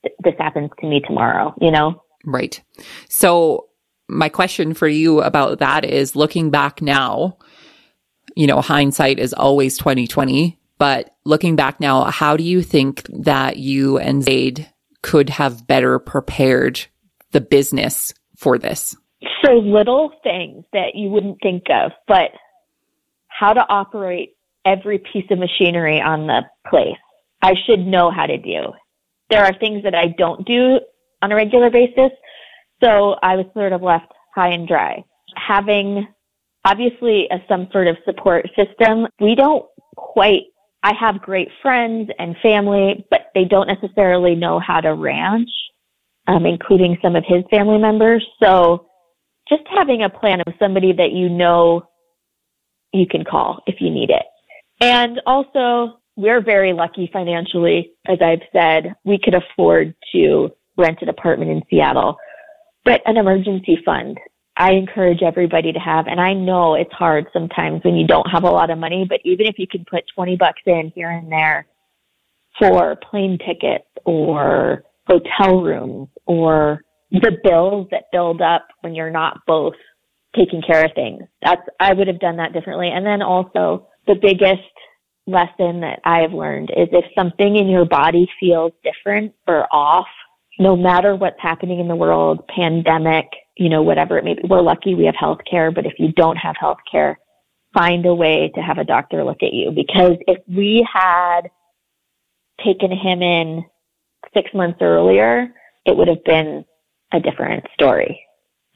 th- 0.02 0.14
this 0.22 0.34
happens 0.38 0.70
to 0.80 0.86
me 0.86 1.00
tomorrow, 1.06 1.54
you 1.60 1.70
know? 1.70 2.02
Right. 2.24 2.62
So 3.08 3.69
my 4.10 4.28
question 4.28 4.74
for 4.74 4.88
you 4.88 5.22
about 5.22 5.60
that 5.60 5.84
is 5.84 6.16
looking 6.16 6.50
back 6.50 6.82
now, 6.82 7.38
you 8.36 8.46
know, 8.46 8.60
hindsight 8.60 9.18
is 9.18 9.32
always 9.32 9.78
2020, 9.78 10.58
but 10.78 11.14
looking 11.24 11.56
back 11.56 11.80
now, 11.80 12.04
how 12.04 12.36
do 12.36 12.42
you 12.42 12.62
think 12.62 13.06
that 13.08 13.56
you 13.56 13.98
and 13.98 14.22
Zade 14.22 14.66
could 15.02 15.30
have 15.30 15.66
better 15.66 15.98
prepared 15.98 16.80
the 17.32 17.40
business 17.40 18.12
for 18.36 18.58
this? 18.58 18.96
So 19.44 19.52
little 19.52 20.12
things 20.22 20.64
that 20.72 20.94
you 20.94 21.10
wouldn't 21.10 21.38
think 21.42 21.64
of, 21.70 21.92
but 22.08 22.30
how 23.28 23.52
to 23.52 23.60
operate 23.68 24.36
every 24.64 24.98
piece 24.98 25.24
of 25.30 25.38
machinery 25.38 26.00
on 26.00 26.26
the 26.26 26.42
place. 26.68 26.96
I 27.42 27.54
should 27.66 27.86
know 27.86 28.10
how 28.10 28.26
to 28.26 28.36
do. 28.36 28.72
There 29.30 29.44
are 29.44 29.52
things 29.58 29.82
that 29.84 29.94
I 29.94 30.08
don't 30.18 30.46
do 30.46 30.80
on 31.22 31.32
a 31.32 31.34
regular 31.34 31.70
basis. 31.70 32.10
So 32.82 33.16
I 33.22 33.36
was 33.36 33.46
sort 33.54 33.72
of 33.72 33.82
left 33.82 34.12
high 34.34 34.50
and 34.50 34.66
dry. 34.66 35.04
Having 35.36 36.06
obviously 36.64 37.26
a, 37.30 37.36
some 37.48 37.68
sort 37.72 37.86
of 37.86 37.96
support 38.04 38.48
system, 38.56 39.06
we 39.20 39.34
don't 39.34 39.64
quite, 39.96 40.44
I 40.82 40.92
have 40.98 41.20
great 41.20 41.48
friends 41.62 42.10
and 42.18 42.36
family, 42.42 43.06
but 43.10 43.30
they 43.34 43.44
don't 43.44 43.68
necessarily 43.68 44.34
know 44.34 44.58
how 44.58 44.80
to 44.80 44.94
ranch, 44.94 45.50
um, 46.26 46.46
including 46.46 46.96
some 47.02 47.16
of 47.16 47.24
his 47.26 47.44
family 47.50 47.78
members. 47.78 48.26
So 48.42 48.86
just 49.48 49.62
having 49.74 50.02
a 50.02 50.10
plan 50.10 50.40
of 50.46 50.54
somebody 50.58 50.92
that 50.92 51.12
you 51.12 51.28
know 51.28 51.82
you 52.92 53.06
can 53.06 53.24
call 53.24 53.62
if 53.66 53.80
you 53.80 53.90
need 53.90 54.10
it. 54.10 54.22
And 54.80 55.20
also, 55.26 56.00
we're 56.16 56.42
very 56.42 56.72
lucky 56.72 57.08
financially. 57.12 57.92
As 58.06 58.18
I've 58.22 58.42
said, 58.52 58.94
we 59.04 59.18
could 59.18 59.34
afford 59.34 59.94
to 60.12 60.50
rent 60.76 60.98
an 61.02 61.08
apartment 61.08 61.50
in 61.50 61.62
Seattle, 61.70 62.16
but 62.84 63.00
an 63.06 63.16
emergency 63.16 63.78
fund. 63.84 64.18
I 64.56 64.72
encourage 64.72 65.22
everybody 65.22 65.72
to 65.72 65.78
have, 65.78 66.06
and 66.06 66.20
I 66.20 66.34
know 66.34 66.74
it's 66.74 66.92
hard 66.92 67.26
sometimes 67.32 67.82
when 67.82 67.94
you 67.94 68.06
don't 68.06 68.30
have 68.30 68.44
a 68.44 68.50
lot 68.50 68.70
of 68.70 68.78
money, 68.78 69.06
but 69.08 69.20
even 69.24 69.46
if 69.46 69.58
you 69.58 69.66
can 69.66 69.84
put 69.90 70.04
20 70.14 70.36
bucks 70.36 70.60
in 70.66 70.92
here 70.94 71.10
and 71.10 71.32
there 71.32 71.66
for 72.58 72.96
plane 73.10 73.38
tickets 73.38 73.88
or 74.04 74.84
hotel 75.06 75.62
rooms 75.62 76.08
or 76.26 76.82
the 77.10 77.38
bills 77.42 77.88
that 77.90 78.04
build 78.12 78.40
up 78.40 78.66
when 78.82 78.94
you're 78.94 79.10
not 79.10 79.38
both 79.46 79.74
taking 80.36 80.62
care 80.62 80.84
of 80.84 80.92
things. 80.94 81.22
That's, 81.42 81.62
I 81.80 81.92
would 81.92 82.06
have 82.06 82.20
done 82.20 82.36
that 82.36 82.52
differently. 82.52 82.90
And 82.92 83.04
then 83.04 83.22
also 83.22 83.88
the 84.06 84.14
biggest 84.20 84.60
lesson 85.26 85.80
that 85.80 86.00
I 86.04 86.20
have 86.20 86.32
learned 86.32 86.70
is 86.76 86.88
if 86.92 87.04
something 87.16 87.56
in 87.56 87.68
your 87.68 87.84
body 87.84 88.28
feels 88.38 88.72
different 88.84 89.32
or 89.48 89.66
off, 89.72 90.06
no 90.60 90.76
matter 90.76 91.16
what's 91.16 91.40
happening 91.40 91.80
in 91.80 91.88
the 91.88 91.96
world, 91.96 92.46
pandemic, 92.54 93.24
you 93.56 93.70
know, 93.70 93.82
whatever 93.82 94.18
it 94.18 94.24
may 94.24 94.34
be, 94.34 94.42
we're 94.44 94.60
lucky 94.60 94.94
we 94.94 95.06
have 95.06 95.16
health 95.18 95.40
care, 95.50 95.70
but 95.70 95.86
if 95.86 95.94
you 95.98 96.12
don't 96.12 96.36
have 96.36 96.54
health 96.60 96.78
care, 96.90 97.18
find 97.72 98.04
a 98.04 98.14
way 98.14 98.52
to 98.54 98.60
have 98.60 98.76
a 98.76 98.84
doctor 98.84 99.24
look 99.24 99.42
at 99.42 99.54
you. 99.54 99.72
Because 99.74 100.16
if 100.26 100.38
we 100.46 100.86
had 100.92 101.48
taken 102.62 102.90
him 102.90 103.22
in 103.22 103.64
six 104.34 104.50
months 104.52 104.78
earlier, 104.82 105.48
it 105.86 105.96
would 105.96 106.08
have 106.08 106.22
been 106.24 106.64
a 107.12 107.20
different 107.20 107.64
story 107.72 108.20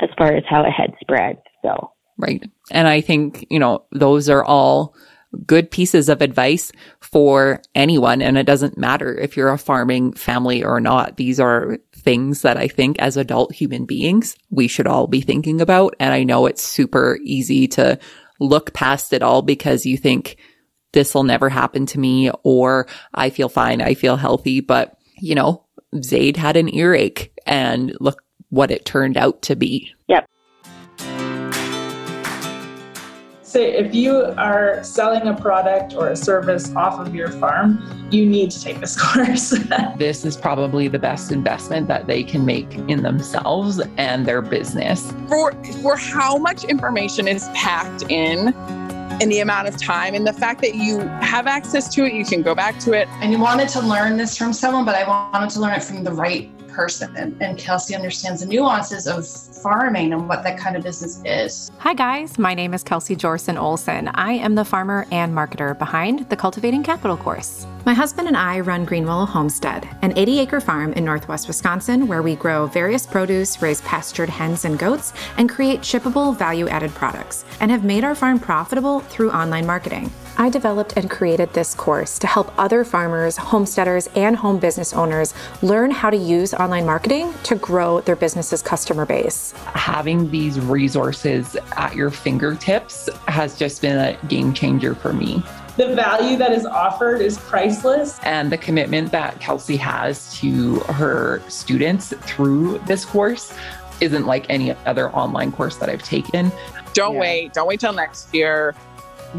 as 0.00 0.08
far 0.16 0.32
as 0.32 0.42
how 0.48 0.62
it 0.64 0.72
had 0.72 0.94
spread. 1.02 1.36
So. 1.62 1.92
Right. 2.16 2.42
And 2.70 2.88
I 2.88 3.02
think, 3.02 3.46
you 3.50 3.58
know, 3.58 3.84
those 3.92 4.30
are 4.30 4.42
all 4.42 4.94
good 5.46 5.70
pieces 5.70 6.08
of 6.08 6.22
advice 6.22 6.72
for 7.00 7.62
anyone. 7.74 8.22
And 8.22 8.38
it 8.38 8.46
doesn't 8.46 8.78
matter 8.78 9.16
if 9.16 9.36
you're 9.36 9.52
a 9.52 9.58
farming 9.58 10.14
family 10.14 10.62
or 10.64 10.80
not. 10.80 11.16
These 11.16 11.40
are 11.40 11.78
things 11.92 12.42
that 12.42 12.56
I 12.56 12.68
think 12.68 12.98
as 12.98 13.16
adult 13.16 13.52
human 13.52 13.84
beings, 13.84 14.36
we 14.50 14.68
should 14.68 14.86
all 14.86 15.06
be 15.06 15.20
thinking 15.20 15.60
about. 15.60 15.94
And 16.00 16.12
I 16.12 16.24
know 16.24 16.46
it's 16.46 16.62
super 16.62 17.18
easy 17.22 17.68
to 17.68 17.98
look 18.40 18.72
past 18.72 19.12
it 19.12 19.22
all 19.22 19.42
because 19.42 19.86
you 19.86 19.96
think 19.96 20.36
this 20.92 21.14
will 21.14 21.24
never 21.24 21.48
happen 21.48 21.86
to 21.86 21.98
me 21.98 22.30
or 22.42 22.86
I 23.12 23.30
feel 23.30 23.48
fine. 23.48 23.80
I 23.80 23.94
feel 23.94 24.16
healthy. 24.16 24.60
But 24.60 24.96
you 25.18 25.34
know, 25.34 25.64
Zade 25.96 26.36
had 26.36 26.56
an 26.56 26.72
earache 26.74 27.32
and 27.46 27.94
look 28.00 28.22
what 28.48 28.70
it 28.70 28.84
turned 28.84 29.16
out 29.16 29.42
to 29.42 29.56
be. 29.56 29.92
Yep. 30.08 30.28
Say 33.54 33.72
if 33.72 33.94
you 33.94 34.16
are 34.36 34.82
selling 34.82 35.28
a 35.28 35.34
product 35.34 35.94
or 35.94 36.08
a 36.08 36.16
service 36.16 36.74
off 36.74 36.98
of 36.98 37.14
your 37.14 37.28
farm, 37.28 37.80
you 38.10 38.26
need 38.26 38.50
to 38.50 38.60
take 38.60 38.80
this 38.80 39.00
course. 39.00 39.50
this 39.96 40.24
is 40.24 40.36
probably 40.36 40.88
the 40.88 40.98
best 40.98 41.30
investment 41.30 41.86
that 41.86 42.08
they 42.08 42.24
can 42.24 42.44
make 42.44 42.74
in 42.88 43.02
themselves 43.02 43.80
and 43.96 44.26
their 44.26 44.42
business. 44.42 45.12
For 45.28 45.52
for 45.82 45.96
how 45.96 46.36
much 46.36 46.64
information 46.64 47.28
is 47.28 47.48
packed 47.54 48.02
in 48.10 48.52
and 49.20 49.30
the 49.30 49.38
amount 49.38 49.68
of 49.68 49.80
time 49.80 50.14
and 50.14 50.26
the 50.26 50.32
fact 50.32 50.60
that 50.62 50.74
you 50.74 50.98
have 50.98 51.46
access 51.46 51.88
to 51.94 52.04
it, 52.04 52.12
you 52.12 52.24
can 52.24 52.42
go 52.42 52.56
back 52.56 52.80
to 52.80 52.92
it. 52.92 53.06
And 53.22 53.30
you 53.30 53.38
wanted 53.38 53.68
to 53.70 53.80
learn 53.80 54.16
this 54.16 54.36
from 54.36 54.52
someone, 54.52 54.84
but 54.84 54.96
I 54.96 55.06
wanted 55.06 55.50
to 55.50 55.60
learn 55.60 55.74
it 55.74 55.84
from 55.84 56.02
the 56.02 56.12
right 56.12 56.50
person, 56.74 57.14
and, 57.16 57.40
and 57.40 57.58
Kelsey 57.58 57.94
understands 57.94 58.40
the 58.40 58.46
nuances 58.46 59.06
of 59.06 59.26
farming 59.62 60.12
and 60.12 60.28
what 60.28 60.42
that 60.42 60.58
kind 60.58 60.76
of 60.76 60.82
business 60.82 61.20
is. 61.24 61.70
Hi, 61.78 61.94
guys. 61.94 62.38
My 62.38 62.54
name 62.54 62.74
is 62.74 62.82
Kelsey 62.82 63.16
Jorson 63.16 63.56
Olson. 63.56 64.08
I 64.08 64.32
am 64.32 64.54
the 64.54 64.64
farmer 64.64 65.06
and 65.10 65.32
marketer 65.32 65.78
behind 65.78 66.28
the 66.28 66.36
Cultivating 66.36 66.82
Capital 66.82 67.16
course. 67.16 67.66
My 67.86 67.94
husband 67.94 68.28
and 68.28 68.36
I 68.36 68.60
run 68.60 68.84
Green 68.84 69.04
Willow 69.04 69.26
Homestead, 69.26 69.88
an 70.02 70.16
80 70.16 70.40
acre 70.40 70.60
farm 70.60 70.92
in 70.94 71.04
northwest 71.04 71.48
Wisconsin 71.48 72.08
where 72.08 72.22
we 72.22 72.34
grow 72.34 72.66
various 72.66 73.06
produce, 73.06 73.60
raise 73.62 73.80
pastured 73.82 74.30
hens 74.30 74.64
and 74.64 74.78
goats, 74.78 75.12
and 75.36 75.50
create 75.50 75.80
shippable 75.80 76.36
value 76.36 76.68
added 76.68 76.94
products, 76.94 77.44
and 77.60 77.70
have 77.70 77.84
made 77.84 78.04
our 78.04 78.14
farm 78.14 78.40
profitable 78.40 79.00
through 79.00 79.30
online 79.30 79.66
marketing. 79.66 80.10
I 80.36 80.48
developed 80.48 80.94
and 80.96 81.08
created 81.08 81.52
this 81.52 81.74
course 81.74 82.18
to 82.18 82.26
help 82.26 82.52
other 82.58 82.84
farmers, 82.84 83.36
homesteaders, 83.36 84.08
and 84.16 84.34
home 84.34 84.58
business 84.58 84.92
owners 84.92 85.32
learn 85.62 85.92
how 85.92 86.10
to 86.10 86.16
use 86.16 86.52
online 86.54 86.86
marketing 86.86 87.32
to 87.44 87.54
grow 87.54 88.00
their 88.00 88.16
business's 88.16 88.60
customer 88.60 89.06
base. 89.06 89.52
Having 89.74 90.32
these 90.32 90.58
resources 90.58 91.56
at 91.76 91.94
your 91.94 92.10
fingertips 92.10 93.08
has 93.28 93.56
just 93.56 93.80
been 93.80 93.96
a 93.96 94.26
game 94.26 94.52
changer 94.52 94.96
for 94.96 95.12
me. 95.12 95.40
The 95.76 95.94
value 95.94 96.36
that 96.38 96.50
is 96.50 96.66
offered 96.66 97.20
is 97.20 97.38
priceless. 97.38 98.18
And 98.24 98.50
the 98.50 98.58
commitment 98.58 99.12
that 99.12 99.40
Kelsey 99.40 99.76
has 99.76 100.36
to 100.38 100.80
her 100.80 101.42
students 101.48 102.12
through 102.22 102.78
this 102.86 103.04
course 103.04 103.52
isn't 104.00 104.26
like 104.26 104.46
any 104.48 104.72
other 104.86 105.10
online 105.10 105.52
course 105.52 105.76
that 105.76 105.88
I've 105.88 106.02
taken. 106.02 106.50
Don't 106.92 107.14
yeah. 107.14 107.20
wait. 107.20 107.52
Don't 107.52 107.68
wait 107.68 107.80
till 107.80 107.92
next 107.92 108.34
year. 108.34 108.74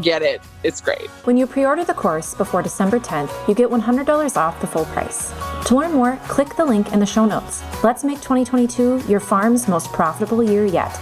Get 0.02 0.22
it. 0.22 0.42
It's 0.62 0.80
great. 0.80 1.08
When 1.24 1.36
you 1.36 1.46
pre 1.46 1.64
order 1.64 1.84
the 1.84 1.94
course 1.94 2.34
before 2.34 2.62
December 2.62 2.98
10th, 2.98 3.48
you 3.48 3.54
get 3.54 3.70
$100 3.70 4.36
off 4.36 4.60
the 4.60 4.66
full 4.66 4.84
price. 4.86 5.32
To 5.66 5.76
learn 5.76 5.92
more, 5.92 6.18
click 6.28 6.54
the 6.56 6.64
link 6.64 6.92
in 6.92 7.00
the 7.00 7.06
show 7.06 7.24
notes. 7.24 7.62
Let's 7.82 8.04
make 8.04 8.20
2022 8.20 9.04
your 9.08 9.20
farm's 9.20 9.68
most 9.68 9.92
profitable 9.92 10.42
year 10.42 10.66
yet. 10.66 10.98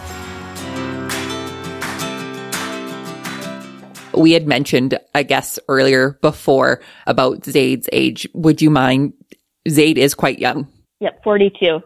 we 4.16 4.32
had 4.32 4.46
mentioned, 4.46 4.98
I 5.14 5.22
guess, 5.22 5.58
earlier 5.68 6.18
before 6.22 6.80
about 7.06 7.40
Zade's 7.40 7.88
age. 7.92 8.28
Would 8.34 8.62
you 8.62 8.70
mind? 8.70 9.12
Zade 9.68 9.96
is 9.96 10.14
quite 10.14 10.38
young. 10.38 10.68
Yep, 11.00 11.24
42. 11.24 11.80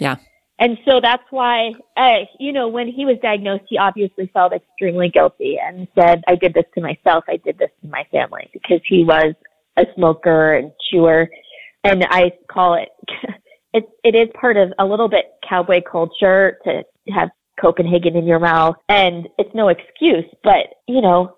Yeah. 0.00 0.16
And 0.60 0.76
so 0.84 1.00
that's 1.00 1.22
why, 1.30 1.72
uh, 1.96 2.24
you 2.40 2.52
know, 2.52 2.68
when 2.68 2.88
he 2.88 3.04
was 3.04 3.16
diagnosed, 3.22 3.64
he 3.68 3.78
obviously 3.78 4.28
felt 4.32 4.52
extremely 4.52 5.08
guilty 5.08 5.56
and 5.62 5.86
said, 5.96 6.24
I 6.26 6.34
did 6.34 6.52
this 6.52 6.64
to 6.74 6.80
myself. 6.80 7.24
I 7.28 7.36
did 7.36 7.58
this 7.58 7.70
to 7.82 7.88
my 7.88 8.04
family 8.10 8.50
because 8.52 8.80
he 8.84 9.04
was 9.04 9.34
a 9.76 9.86
smoker 9.94 10.54
and 10.54 10.72
chewer. 10.90 11.28
And 11.84 12.04
I 12.10 12.32
call 12.50 12.74
it, 12.74 12.88
it, 13.72 13.88
it 14.02 14.16
is 14.16 14.28
part 14.38 14.56
of 14.56 14.72
a 14.80 14.84
little 14.84 15.08
bit 15.08 15.26
cowboy 15.48 15.80
culture 15.80 16.58
to 16.64 16.82
have 17.10 17.30
Copenhagen 17.60 18.16
in 18.16 18.26
your 18.26 18.40
mouth. 18.40 18.76
And 18.88 19.28
it's 19.38 19.54
no 19.54 19.68
excuse, 19.68 20.24
but, 20.42 20.66
you 20.88 21.00
know, 21.00 21.36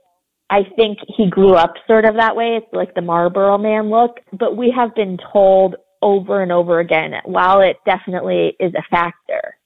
I 0.49 0.65
think 0.77 0.99
he 1.17 1.29
grew 1.29 1.55
up 1.55 1.75
sort 1.87 2.05
of 2.05 2.17
that 2.17 2.35
way. 2.35 2.57
It's 2.57 2.73
like 2.73 2.95
the 2.95 3.03
Marlboro 3.03 3.57
man 3.57 3.89
look. 3.89 4.19
But 4.33 4.57
we 4.57 4.73
have 4.77 4.95
been 4.97 5.17
told 5.33 5.77
over 6.03 6.43
and 6.43 6.53
over 6.53 6.81
again, 6.81 7.15
while 7.25 7.61
it 7.61 7.77
definitely 7.85 8.57
is 8.59 8.73
a 8.75 8.83
factor, 8.91 9.57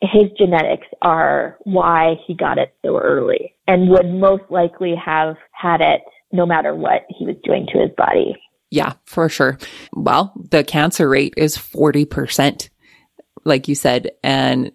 his 0.00 0.30
genetics 0.38 0.86
are 1.02 1.58
why 1.64 2.14
he 2.26 2.34
got 2.34 2.58
it 2.58 2.74
so 2.84 2.98
early 2.98 3.54
and 3.66 3.90
would 3.90 4.06
most 4.06 4.44
likely 4.48 4.94
have 4.94 5.36
had 5.52 5.80
it 5.80 6.02
no 6.32 6.46
matter 6.46 6.74
what 6.74 7.02
he 7.08 7.26
was 7.26 7.36
doing 7.42 7.66
to 7.72 7.80
his 7.80 7.90
body. 7.96 8.36
Yeah, 8.70 8.92
for 9.06 9.28
sure. 9.28 9.58
Well, 9.92 10.32
the 10.50 10.62
cancer 10.62 11.08
rate 11.08 11.34
is 11.36 11.56
40%, 11.56 12.68
like 13.44 13.66
you 13.66 13.74
said. 13.74 14.10
And 14.22 14.72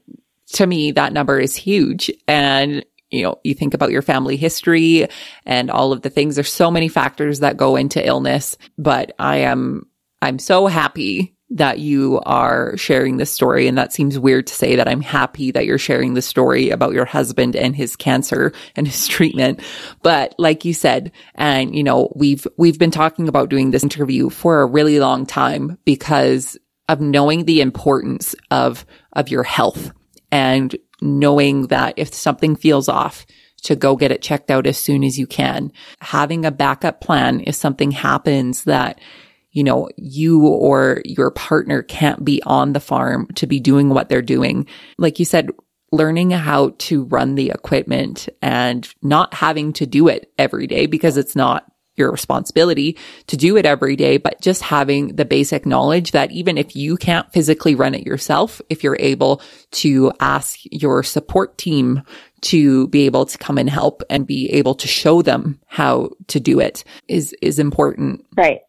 to 0.53 0.67
me, 0.67 0.91
that 0.91 1.13
number 1.13 1.39
is 1.39 1.55
huge. 1.55 2.11
And 2.27 2.83
you 3.11 3.21
know, 3.21 3.39
you 3.43 3.53
think 3.53 3.75
about 3.75 3.91
your 3.91 4.01
family 4.01 4.35
history 4.35 5.07
and 5.45 5.69
all 5.69 5.93
of 5.93 6.01
the 6.01 6.09
things. 6.09 6.33
There's 6.33 6.51
so 6.51 6.71
many 6.71 6.87
factors 6.87 7.39
that 7.41 7.57
go 7.57 7.75
into 7.75 8.05
illness, 8.05 8.57
but 8.77 9.13
I 9.19 9.37
am, 9.37 9.87
I'm 10.23 10.39
so 10.39 10.67
happy 10.67 11.35
that 11.49 11.79
you 11.79 12.19
are 12.25 12.75
sharing 12.77 13.17
this 13.17 13.31
story. 13.31 13.67
And 13.67 13.77
that 13.77 13.93
seems 13.93 14.17
weird 14.17 14.47
to 14.47 14.55
say 14.55 14.75
that 14.75 14.87
I'm 14.87 15.01
happy 15.01 15.51
that 15.51 15.65
you're 15.65 15.77
sharing 15.77 16.15
the 16.15 16.21
story 16.21 16.71
about 16.71 16.93
your 16.93 17.05
husband 17.05 17.55
and 17.55 17.75
his 17.75 17.95
cancer 17.95 18.53
and 18.75 18.87
his 18.87 19.07
treatment. 19.09 19.61
But 20.01 20.33
like 20.39 20.65
you 20.65 20.73
said, 20.73 21.11
and 21.35 21.75
you 21.75 21.83
know, 21.83 22.11
we've, 22.15 22.47
we've 22.57 22.79
been 22.79 22.91
talking 22.91 23.27
about 23.27 23.49
doing 23.49 23.69
this 23.69 23.83
interview 23.83 24.29
for 24.29 24.61
a 24.61 24.65
really 24.65 24.99
long 24.99 25.25
time 25.27 25.77
because 25.85 26.57
of 26.89 26.99
knowing 26.99 27.45
the 27.45 27.61
importance 27.61 28.33
of, 28.49 28.85
of 29.13 29.29
your 29.29 29.43
health 29.43 29.91
and 30.31 30.75
knowing 31.01 31.67
that 31.67 31.93
if 31.97 32.13
something 32.13 32.55
feels 32.55 32.89
off, 32.89 33.25
to 33.63 33.75
go 33.77 33.95
get 33.95 34.11
it 34.11 34.21
checked 34.21 34.51
out 34.51 34.67
as 34.67 34.77
soon 34.77 35.05
as 35.05 35.17
you 35.17 35.25
can. 35.25 35.71
Having 36.01 36.43
a 36.43 36.51
backup 36.51 36.99
plan 36.99 37.41
if 37.47 37.55
something 37.55 37.91
happens 37.91 38.65
that, 38.65 38.99
you 39.53 39.63
know, 39.63 39.87
you 39.97 40.45
or 40.45 41.01
your 41.05 41.31
partner 41.31 41.83
can't 41.83 42.25
be 42.25 42.41
on 42.45 42.73
the 42.73 42.79
farm 42.79 43.27
to 43.35 43.47
be 43.47 43.59
doing 43.59 43.89
what 43.89 44.09
they're 44.09 44.21
doing. 44.21 44.67
Like 44.97 45.19
you 45.19 45.25
said, 45.25 45.51
learning 45.91 46.31
how 46.31 46.73
to 46.79 47.05
run 47.05 47.35
the 47.35 47.51
equipment 47.51 48.27
and 48.41 48.91
not 49.03 49.33
having 49.33 49.71
to 49.73 49.85
do 49.85 50.07
it 50.07 50.31
every 50.39 50.65
day 50.65 50.87
because 50.87 51.17
it's 51.17 51.35
not 51.35 51.71
your 51.95 52.11
responsibility 52.11 52.97
to 53.27 53.37
do 53.37 53.55
it 53.55 53.67
every 53.67 53.95
day, 53.95 54.17
but 54.17 54.41
just 54.41 54.63
having 54.63 55.15
the 55.15 55.25
basic 55.25 55.67
knowledge 55.67 56.09
that 56.11 56.31
even 56.31 56.57
if 56.57 56.75
you 56.75 56.97
can't 56.97 57.31
physically 57.31 57.75
run 57.75 57.93
it 57.93 58.07
yourself, 58.07 58.59
if 58.69 58.83
you're 58.83 58.97
able 58.99 59.39
to 59.69 60.11
ask 60.19 60.59
your 60.71 61.03
support 61.03 61.55
team 61.59 62.01
to 62.41 62.87
be 62.87 63.05
able 63.05 63.27
to 63.27 63.37
come 63.37 63.59
and 63.59 63.69
help 63.69 64.01
and 64.09 64.25
be 64.25 64.51
able 64.51 64.73
to 64.73 64.87
show 64.87 65.21
them 65.21 65.59
how 65.67 66.09
to 66.27 66.39
do 66.39 66.59
it 66.59 66.83
is, 67.07 67.35
is 67.43 67.59
important. 67.59 68.25
Right. 68.35 68.61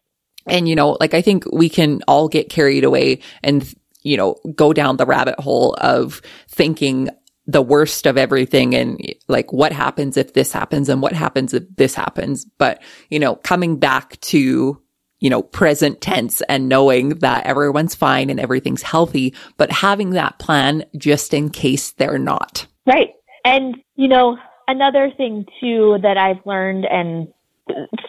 And, 0.47 0.67
you 0.69 0.75
know, 0.75 0.97
like 0.99 1.13
I 1.13 1.21
think 1.21 1.45
we 1.51 1.69
can 1.69 2.01
all 2.07 2.27
get 2.27 2.49
carried 2.49 2.83
away 2.83 3.19
and 3.43 3.73
you 4.05 4.15
know, 4.15 4.35
go 4.55 4.71
down 4.71 4.97
the 4.97 5.05
rabbit 5.05 5.37
hole 5.39 5.75
of 5.81 6.21
thinking 6.47 7.09
the 7.47 7.61
worst 7.61 8.05
of 8.05 8.17
everything 8.17 8.75
and 8.75 8.99
like 9.27 9.51
what 9.51 9.71
happens 9.71 10.15
if 10.15 10.33
this 10.33 10.51
happens 10.51 10.89
and 10.89 11.01
what 11.01 11.11
happens 11.11 11.53
if 11.53 11.63
this 11.75 11.95
happens. 11.95 12.45
But, 12.45 12.81
you 13.09 13.19
know, 13.19 13.35
coming 13.35 13.77
back 13.77 14.19
to, 14.21 14.79
you 15.19 15.29
know, 15.29 15.41
present 15.41 16.01
tense 16.01 16.41
and 16.47 16.69
knowing 16.69 17.09
that 17.19 17.47
everyone's 17.47 17.95
fine 17.95 18.29
and 18.29 18.39
everything's 18.39 18.83
healthy, 18.83 19.33
but 19.57 19.71
having 19.71 20.11
that 20.11 20.37
plan 20.37 20.85
just 20.95 21.33
in 21.33 21.49
case 21.49 21.91
they're 21.93 22.19
not. 22.19 22.67
Right. 22.85 23.09
And, 23.43 23.75
you 23.95 24.07
know, 24.07 24.37
another 24.67 25.11
thing 25.17 25.45
too 25.59 25.97
that 26.03 26.17
I've 26.17 26.45
learned 26.45 26.85
and 26.85 27.27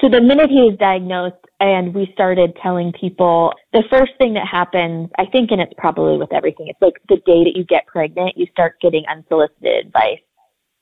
so 0.01 0.11
the 0.11 0.21
minute 0.21 0.51
he 0.51 0.61
was 0.61 0.77
diagnosed 0.79 1.37
and 1.61 1.95
we 1.95 2.11
started 2.13 2.57
telling 2.63 2.93
people 2.99 3.53
the 3.73 3.83
first 3.91 4.13
thing 4.19 4.35
that 4.35 4.47
happens, 4.47 5.11
I 5.19 5.25
think, 5.27 5.51
and 5.51 5.61
it's 5.61 5.73
probably 5.79 6.19
with 6.19 6.33
everything, 6.33 6.69
it's 6.69 6.81
like 6.81 6.95
the 7.09 7.17
day 7.27 7.45
that 7.45 7.53
you 7.55 7.65
get 7.65 7.87
pregnant, 7.87 8.37
you 8.37 8.47
start 8.51 8.81
getting 8.81 9.05
unsolicited 9.09 9.87
advice. 9.87 10.21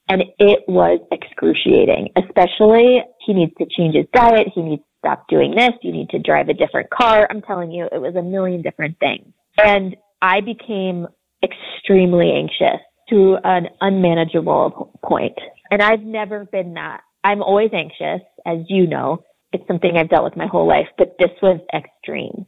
And 0.08 0.22
it 0.38 0.60
was 0.68 1.00
excruciating, 1.12 2.10
especially 2.16 3.02
he 3.24 3.32
needs 3.32 3.52
to 3.56 3.66
change 3.74 3.94
his 3.94 4.04
diet. 4.12 4.48
He 4.54 4.60
needs 4.60 4.82
to 4.82 4.88
stop 4.98 5.26
doing 5.28 5.54
this. 5.54 5.70
You 5.80 5.92
need 5.92 6.10
to 6.10 6.18
drive 6.18 6.50
a 6.50 6.54
different 6.54 6.90
car. 6.90 7.26
I'm 7.30 7.40
telling 7.40 7.72
you, 7.72 7.88
it 7.90 8.00
was 8.00 8.14
a 8.14 8.22
million 8.22 8.60
different 8.60 8.98
things. 8.98 9.32
And 9.56 9.96
I 10.20 10.42
became 10.42 11.06
extremely 11.42 12.32
anxious 12.32 12.80
to 13.08 13.38
an 13.44 13.68
unmanageable 13.80 14.98
point. 15.02 15.38
And 15.70 15.80
I've 15.80 16.02
never 16.02 16.44
been 16.44 16.74
that 16.74 17.00
I'm 17.24 17.42
always 17.42 17.70
anxious, 17.72 18.20
as 18.46 18.58
you 18.68 18.86
know. 18.86 19.24
It's 19.54 19.66
something 19.68 19.96
I've 19.96 20.10
dealt 20.10 20.24
with 20.24 20.36
my 20.36 20.46
whole 20.46 20.66
life, 20.66 20.88
but 20.98 21.14
this 21.18 21.30
was 21.40 21.60
extreme. 21.72 22.44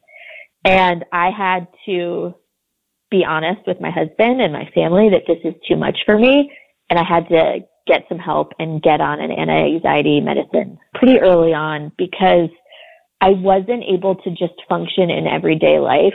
And 0.64 1.04
I 1.12 1.30
had 1.30 1.68
to 1.86 2.34
be 3.10 3.24
honest 3.24 3.60
with 3.66 3.80
my 3.80 3.90
husband 3.90 4.42
and 4.42 4.52
my 4.52 4.68
family 4.74 5.08
that 5.10 5.22
this 5.28 5.38
is 5.44 5.54
too 5.68 5.76
much 5.76 5.96
for 6.04 6.18
me. 6.18 6.52
And 6.90 6.98
I 6.98 7.04
had 7.04 7.28
to 7.28 7.60
get 7.86 8.02
some 8.08 8.18
help 8.18 8.52
and 8.58 8.82
get 8.82 9.00
on 9.00 9.20
an 9.20 9.30
anti-anxiety 9.30 10.20
medicine 10.20 10.78
pretty 10.96 11.20
early 11.20 11.54
on 11.54 11.92
because 11.96 12.48
I 13.20 13.30
wasn't 13.30 13.84
able 13.88 14.16
to 14.16 14.30
just 14.30 14.54
function 14.68 15.08
in 15.08 15.28
everyday 15.28 15.78
life. 15.78 16.14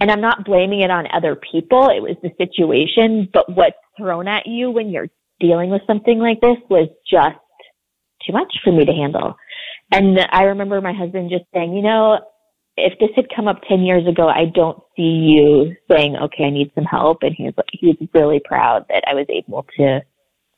And 0.00 0.10
I'm 0.10 0.20
not 0.20 0.44
blaming 0.44 0.80
it 0.80 0.90
on 0.90 1.06
other 1.12 1.36
people. 1.36 1.88
It 1.88 2.02
was 2.02 2.16
the 2.22 2.32
situation, 2.36 3.28
but 3.32 3.48
what's 3.54 3.76
thrown 3.96 4.26
at 4.26 4.48
you 4.48 4.72
when 4.72 4.90
you're 4.90 5.08
dealing 5.38 5.70
with 5.70 5.82
something 5.86 6.18
like 6.18 6.40
this 6.40 6.58
was 6.68 6.88
just 7.08 7.36
too 8.26 8.32
much 8.32 8.52
for 8.64 8.72
me 8.72 8.84
to 8.84 8.92
handle. 8.92 9.36
And 9.92 10.18
I 10.30 10.44
remember 10.44 10.80
my 10.80 10.92
husband 10.92 11.30
just 11.30 11.44
saying, 11.52 11.74
you 11.74 11.82
know, 11.82 12.18
if 12.76 12.98
this 12.98 13.10
had 13.14 13.26
come 13.34 13.46
up 13.46 13.60
10 13.68 13.80
years 13.80 14.06
ago, 14.08 14.28
I 14.28 14.46
don't 14.52 14.78
see 14.96 15.02
you 15.02 15.76
saying, 15.88 16.16
okay, 16.16 16.44
I 16.44 16.50
need 16.50 16.72
some 16.74 16.84
help. 16.84 17.18
And 17.22 17.34
he 17.36 17.44
was, 17.44 17.54
he 17.72 17.86
was 17.86 18.08
really 18.12 18.40
proud 18.44 18.86
that 18.88 19.04
I 19.06 19.14
was 19.14 19.26
able 19.28 19.64
to 19.76 20.00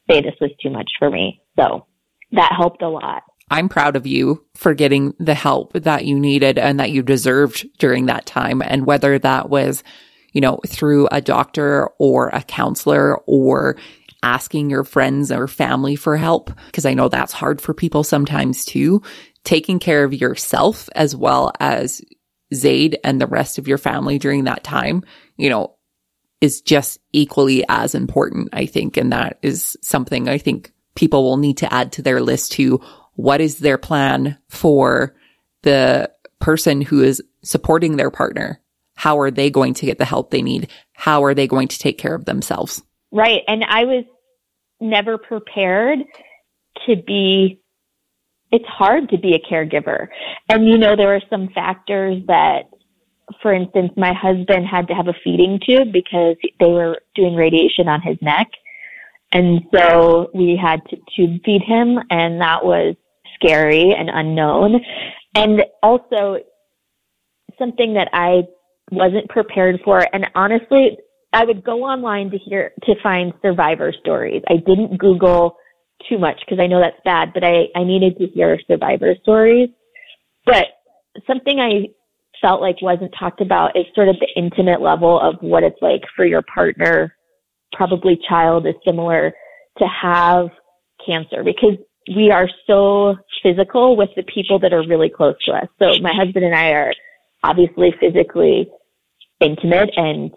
say 0.08 0.20
this 0.22 0.34
was 0.40 0.50
too 0.62 0.70
much 0.70 0.90
for 0.98 1.10
me. 1.10 1.42
So 1.58 1.86
that 2.32 2.52
helped 2.56 2.82
a 2.82 2.88
lot. 2.88 3.22
I'm 3.50 3.68
proud 3.68 3.96
of 3.96 4.06
you 4.06 4.44
for 4.54 4.74
getting 4.74 5.14
the 5.18 5.34
help 5.34 5.72
that 5.74 6.04
you 6.04 6.18
needed 6.18 6.58
and 6.58 6.80
that 6.80 6.90
you 6.90 7.02
deserved 7.02 7.66
during 7.78 8.06
that 8.06 8.26
time. 8.26 8.60
And 8.62 8.86
whether 8.86 9.18
that 9.18 9.50
was, 9.50 9.84
you 10.32 10.40
know, 10.40 10.58
through 10.66 11.08
a 11.12 11.20
doctor 11.20 11.88
or 11.98 12.28
a 12.30 12.42
counselor 12.42 13.18
or 13.26 13.76
asking 14.22 14.70
your 14.70 14.85
friends 14.85 15.31
or 15.31 15.48
family 15.48 15.96
for 15.96 16.16
help, 16.16 16.50
because 16.66 16.87
I 16.87 16.94
know 16.94 17.09
that's 17.09 17.33
hard 17.33 17.61
for 17.61 17.74
people 17.74 18.05
sometimes 18.05 18.64
too. 18.64 19.02
Taking 19.44 19.79
care 19.79 20.05
of 20.05 20.14
yourself 20.14 20.88
as 20.94 21.14
well 21.14 21.52
as 21.61 22.02
Zade 22.55 22.96
and 23.05 23.20
the 23.20 23.26
rest 23.26 23.59
of 23.59 23.68
your 23.68 23.79
family 23.79 24.18
during 24.18 24.44
that 24.44 24.64
time, 24.64 25.05
you 25.37 25.50
know, 25.50 25.76
is 26.40 26.61
just 26.61 27.00
equally 27.12 27.64
as 27.68 27.94
important, 27.94 28.50
I 28.52 28.66
think. 28.66 28.96
And 28.96 29.12
that 29.12 29.38
is 29.42 29.76
something 29.83 30.29
I 30.29 30.38
think 30.38 30.72
people 30.94 31.22
will 31.22 31.37
need 31.37 31.59
to 31.59 31.72
add 31.72 31.92
to 31.92 32.02
their 32.02 32.20
list 32.20 32.52
too. 32.52 32.81
What 33.14 33.40
is 33.40 33.59
their 33.59 33.79
plan 33.79 34.38
for 34.48 35.14
the 35.62 36.11
person 36.38 36.81
who 36.83 37.02
is 37.02 37.22
supporting 37.42 37.96
their 37.96 38.11
partner? 38.11 38.61
How 38.94 39.18
are 39.20 39.31
they 39.31 39.50
going 39.50 39.74
to 39.74 39.87
get 39.87 39.98
the 39.98 40.05
help 40.05 40.31
they 40.31 40.42
need? 40.42 40.70
How 40.92 41.24
are 41.24 41.35
they 41.35 41.46
going 41.46 41.68
to 41.68 41.79
take 41.79 41.98
care 41.98 42.14
of 42.14 42.24
themselves? 42.24 42.83
Right. 43.12 43.42
And 43.48 43.64
I 43.64 43.84
was 43.84 44.04
never 44.80 45.18
prepared 45.18 46.00
to 46.86 46.96
be 46.96 47.60
it's 48.52 48.64
hard 48.66 49.08
to 49.08 49.18
be 49.18 49.34
a 49.34 49.52
caregiver. 49.52 50.06
And 50.48 50.68
you 50.68 50.78
know, 50.78 50.94
there 50.94 51.08
were 51.08 51.22
some 51.28 51.48
factors 51.54 52.22
that 52.28 52.64
for 53.42 53.52
instance, 53.52 53.90
my 53.96 54.12
husband 54.12 54.66
had 54.70 54.86
to 54.88 54.94
have 54.94 55.08
a 55.08 55.14
feeding 55.24 55.58
tube 55.66 55.92
because 55.92 56.36
they 56.60 56.68
were 56.68 57.00
doing 57.14 57.34
radiation 57.34 57.88
on 57.88 58.00
his 58.00 58.16
neck. 58.22 58.46
And 59.32 59.62
so 59.74 60.30
we 60.32 60.58
had 60.60 60.80
to 60.90 60.96
tube 61.16 61.40
feed 61.44 61.62
him 61.62 61.98
and 62.10 62.40
that 62.40 62.64
was 62.64 62.94
scary 63.34 63.92
and 63.92 64.08
unknown. 64.12 64.80
And 65.34 65.62
also 65.82 66.38
something 67.58 67.94
that 67.94 68.08
I 68.12 68.42
wasn't 68.90 69.28
prepared 69.28 69.80
for. 69.84 70.06
And 70.14 70.26
honestly, 70.34 70.98
I 71.37 71.44
would 71.44 71.62
go 71.62 71.85
online 71.85 72.31
to 72.31 72.38
hear, 72.38 72.72
to 72.85 72.94
find 73.03 73.35
survivor 73.42 73.92
stories. 74.01 74.42
I 74.49 74.57
didn't 74.57 74.96
Google 74.96 75.59
too 76.09 76.18
much 76.18 76.40
because 76.40 76.59
I 76.59 76.66
know 76.66 76.81
that's 76.81 76.96
bad, 77.05 77.35
but 77.35 77.44
I, 77.44 77.64
I 77.77 77.85
needed 77.85 78.16
to 78.16 78.27
hear 78.29 78.59
survivor 78.66 79.14
stories. 79.20 79.68
But 80.46 80.64
something 81.27 81.61
I 81.61 81.88
felt 82.40 82.62
like 82.62 82.81
wasn't 82.81 83.12
talked 83.18 83.42
about 83.42 83.77
is 83.77 83.85
sort 83.94 84.09
of 84.09 84.16
the 84.18 84.29
intimate 84.35 84.81
level 84.81 85.20
of 85.20 85.35
what 85.42 85.62
it's 85.62 85.81
like 85.83 86.01
for 86.16 86.25
your 86.25 86.40
partner, 86.42 87.14
probably 87.75 88.18
child 88.27 88.66
is 88.66 88.75
similar 88.83 89.35
to 89.77 89.85
have 89.85 90.49
cancer 91.05 91.44
because 91.44 91.77
we 92.16 92.31
are 92.31 92.49
so 92.66 93.14
physical 93.42 93.94
with 93.94 94.09
the 94.16 94.22
people 94.22 94.59
that 94.61 94.72
are 94.72 94.88
really 94.88 95.11
close 95.14 95.37
to 95.44 95.53
us. 95.53 95.68
So 95.79 96.01
my 96.01 96.14
husband 96.14 96.46
and 96.46 96.55
I 96.55 96.70
are 96.70 96.94
obviously 97.42 97.94
physically 98.01 98.70
intimate 99.40 99.90
and 99.96 100.31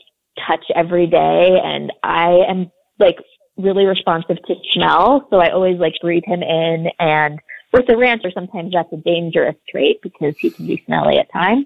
touch 0.47 0.65
every 0.75 1.07
day 1.07 1.59
and 1.63 1.91
I 2.03 2.39
am 2.47 2.71
like 2.99 3.17
really 3.57 3.85
responsive 3.85 4.37
to 4.47 4.55
smell. 4.71 5.27
So 5.29 5.37
I 5.37 5.51
always 5.51 5.79
like 5.79 5.93
breathe 6.01 6.23
him 6.25 6.41
in 6.41 6.87
and 6.99 7.39
with 7.71 7.85
the 7.87 7.97
rancher, 7.97 8.31
sometimes 8.33 8.73
that's 8.73 8.91
a 8.93 8.97
dangerous 8.97 9.55
trait 9.69 9.99
because 10.01 10.35
he 10.39 10.49
can 10.49 10.65
be 10.65 10.81
smelly 10.85 11.17
at 11.17 11.31
times. 11.31 11.65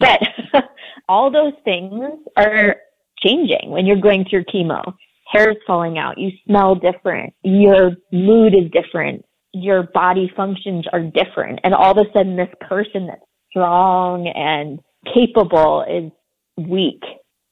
But 0.00 0.20
all 1.08 1.30
those 1.30 1.52
things 1.64 2.02
are 2.36 2.76
changing 3.18 3.70
when 3.70 3.86
you're 3.86 4.00
going 4.00 4.24
through 4.28 4.44
chemo. 4.44 4.94
Hair 5.32 5.52
is 5.52 5.56
falling 5.66 5.98
out. 5.98 6.18
You 6.18 6.30
smell 6.46 6.74
different. 6.74 7.34
Your 7.42 7.92
mood 8.12 8.54
is 8.54 8.70
different. 8.72 9.24
Your 9.52 9.84
body 9.94 10.30
functions 10.36 10.86
are 10.92 11.02
different. 11.02 11.60
And 11.62 11.74
all 11.74 11.92
of 11.92 11.98
a 11.98 12.12
sudden, 12.12 12.36
this 12.36 12.48
person 12.60 13.06
that's 13.06 13.22
strong 13.50 14.26
and 14.26 14.80
capable 15.14 15.84
is 15.88 16.10
weak 16.56 17.02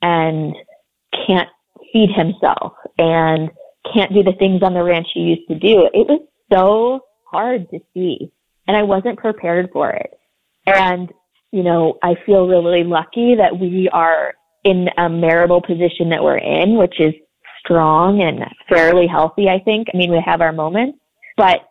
and 0.02 0.54
can't 1.26 1.48
feed 1.92 2.10
himself 2.10 2.74
and 2.98 3.50
can't 3.92 4.12
do 4.12 4.22
the 4.22 4.32
things 4.38 4.62
on 4.62 4.74
the 4.74 4.82
ranch 4.82 5.08
he 5.14 5.20
used 5.20 5.48
to 5.48 5.58
do. 5.58 5.88
It 5.92 6.06
was 6.08 6.20
so 6.52 7.00
hard 7.30 7.68
to 7.70 7.80
see 7.94 8.30
and 8.66 8.76
I 8.76 8.82
wasn't 8.82 9.18
prepared 9.18 9.70
for 9.72 9.90
it. 9.90 10.18
And 10.66 11.12
you 11.50 11.62
know, 11.62 11.98
I 12.02 12.14
feel 12.24 12.46
really 12.46 12.84
lucky 12.84 13.34
that 13.36 13.58
we 13.58 13.88
are 13.92 14.32
in 14.64 14.88
a 14.96 15.08
marital 15.08 15.60
position 15.60 16.08
that 16.10 16.22
we're 16.22 16.38
in, 16.38 16.78
which 16.78 16.98
is 16.98 17.12
strong 17.62 18.22
and 18.22 18.44
fairly 18.68 19.06
healthy, 19.06 19.48
I 19.48 19.58
think. 19.58 19.88
I 19.92 19.96
mean, 19.96 20.10
we 20.10 20.22
have 20.24 20.40
our 20.40 20.52
moments, 20.52 20.98
but 21.36 21.68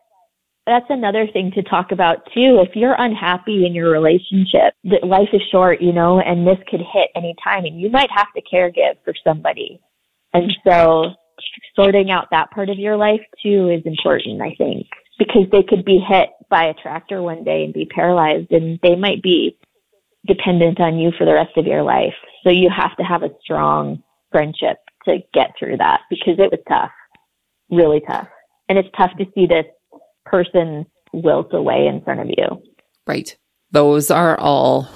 that's 0.66 0.86
another 0.90 1.26
thing 1.32 1.50
to 1.52 1.62
talk 1.62 1.90
about 1.90 2.24
too. 2.32 2.64
If 2.66 2.76
you're 2.76 2.94
unhappy 2.96 3.66
in 3.66 3.74
your 3.74 3.90
relationship, 3.90 4.74
that 4.84 5.04
life 5.04 5.28
is 5.32 5.42
short, 5.50 5.80
you 5.80 5.92
know, 5.92 6.20
and 6.20 6.46
this 6.46 6.58
could 6.70 6.80
hit 6.80 7.10
any 7.16 7.34
time 7.42 7.64
and 7.64 7.80
you 7.80 7.90
might 7.90 8.10
have 8.14 8.32
to 8.34 8.42
care 8.42 8.70
give 8.70 8.96
for 9.04 9.14
somebody. 9.24 9.80
And 10.32 10.52
so 10.66 11.10
sorting 11.74 12.10
out 12.10 12.28
that 12.30 12.50
part 12.50 12.68
of 12.70 12.78
your 12.78 12.96
life 12.96 13.20
too 13.42 13.70
is 13.70 13.82
important, 13.84 14.40
I 14.40 14.54
think, 14.56 14.86
because 15.18 15.46
they 15.50 15.62
could 15.62 15.84
be 15.84 15.98
hit 15.98 16.30
by 16.48 16.64
a 16.64 16.74
tractor 16.74 17.22
one 17.22 17.42
day 17.42 17.64
and 17.64 17.74
be 17.74 17.86
paralyzed 17.86 18.52
and 18.52 18.78
they 18.82 18.94
might 18.94 19.22
be 19.22 19.58
dependent 20.26 20.80
on 20.80 20.98
you 20.98 21.10
for 21.18 21.24
the 21.24 21.34
rest 21.34 21.56
of 21.56 21.66
your 21.66 21.82
life. 21.82 22.14
So 22.44 22.50
you 22.50 22.70
have 22.70 22.96
to 22.98 23.02
have 23.02 23.24
a 23.24 23.30
strong 23.42 24.02
friendship 24.30 24.76
to 25.06 25.18
get 25.34 25.52
through 25.58 25.78
that 25.78 26.02
because 26.08 26.38
it 26.38 26.50
was 26.52 26.60
tough, 26.68 26.92
really 27.70 28.00
tough. 28.08 28.28
And 28.68 28.78
it's 28.78 28.88
tough 28.96 29.10
to 29.18 29.26
see 29.34 29.46
this 29.46 29.66
person 30.32 30.86
wilt 31.12 31.52
away 31.52 31.86
in 31.86 32.02
front 32.02 32.20
of 32.20 32.26
you. 32.28 32.62
Right. 33.06 33.36
Those 33.70 34.10
are 34.10 34.38
all 34.40 34.88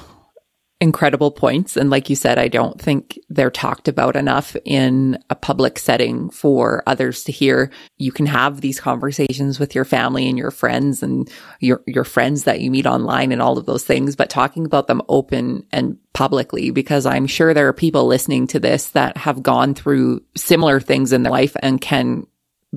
incredible 0.78 1.30
points. 1.30 1.74
And 1.74 1.88
like 1.88 2.10
you 2.10 2.16
said, 2.16 2.38
I 2.38 2.48
don't 2.48 2.78
think 2.78 3.18
they're 3.30 3.50
talked 3.50 3.88
about 3.88 4.14
enough 4.14 4.54
in 4.66 5.18
a 5.30 5.34
public 5.34 5.78
setting 5.78 6.28
for 6.28 6.82
others 6.86 7.24
to 7.24 7.32
hear. 7.32 7.70
You 7.96 8.12
can 8.12 8.26
have 8.26 8.60
these 8.60 8.78
conversations 8.78 9.58
with 9.58 9.74
your 9.74 9.86
family 9.86 10.28
and 10.28 10.36
your 10.36 10.50
friends 10.50 11.02
and 11.02 11.30
your, 11.60 11.82
your 11.86 12.04
friends 12.04 12.44
that 12.44 12.60
you 12.60 12.70
meet 12.70 12.84
online 12.84 13.32
and 13.32 13.40
all 13.40 13.56
of 13.56 13.64
those 13.64 13.84
things, 13.84 14.16
but 14.16 14.28
talking 14.28 14.66
about 14.66 14.86
them 14.86 15.00
open 15.08 15.66
and 15.72 15.96
publicly, 16.12 16.70
because 16.70 17.06
I'm 17.06 17.26
sure 17.26 17.54
there 17.54 17.68
are 17.68 17.72
people 17.72 18.06
listening 18.06 18.46
to 18.48 18.60
this 18.60 18.88
that 18.90 19.16
have 19.16 19.42
gone 19.42 19.74
through 19.74 20.24
similar 20.36 20.78
things 20.78 21.14
in 21.14 21.22
their 21.22 21.32
life 21.32 21.56
and 21.62 21.80
can 21.80 22.26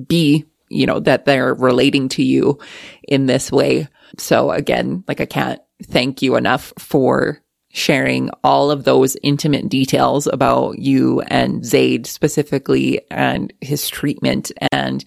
be, 0.06 0.46
you 0.70 0.86
know, 0.86 1.00
that 1.00 1.24
they're 1.24 1.54
relating 1.54 2.08
to 2.10 2.22
you 2.22 2.58
in 3.02 3.26
this 3.26 3.52
way. 3.52 3.88
So 4.18 4.50
again, 4.50 5.04
like 5.06 5.20
I 5.20 5.26
can't 5.26 5.60
thank 5.82 6.22
you 6.22 6.36
enough 6.36 6.72
for 6.78 7.42
sharing 7.72 8.30
all 8.42 8.70
of 8.70 8.84
those 8.84 9.16
intimate 9.22 9.68
details 9.68 10.26
about 10.26 10.78
you 10.78 11.20
and 11.22 11.62
Zade 11.62 12.06
specifically 12.06 13.00
and 13.10 13.52
his 13.60 13.88
treatment. 13.88 14.50
And, 14.72 15.04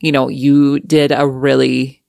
you 0.00 0.10
know, 0.10 0.28
you 0.28 0.80
did 0.80 1.12
a 1.12 1.26
really 1.26 2.02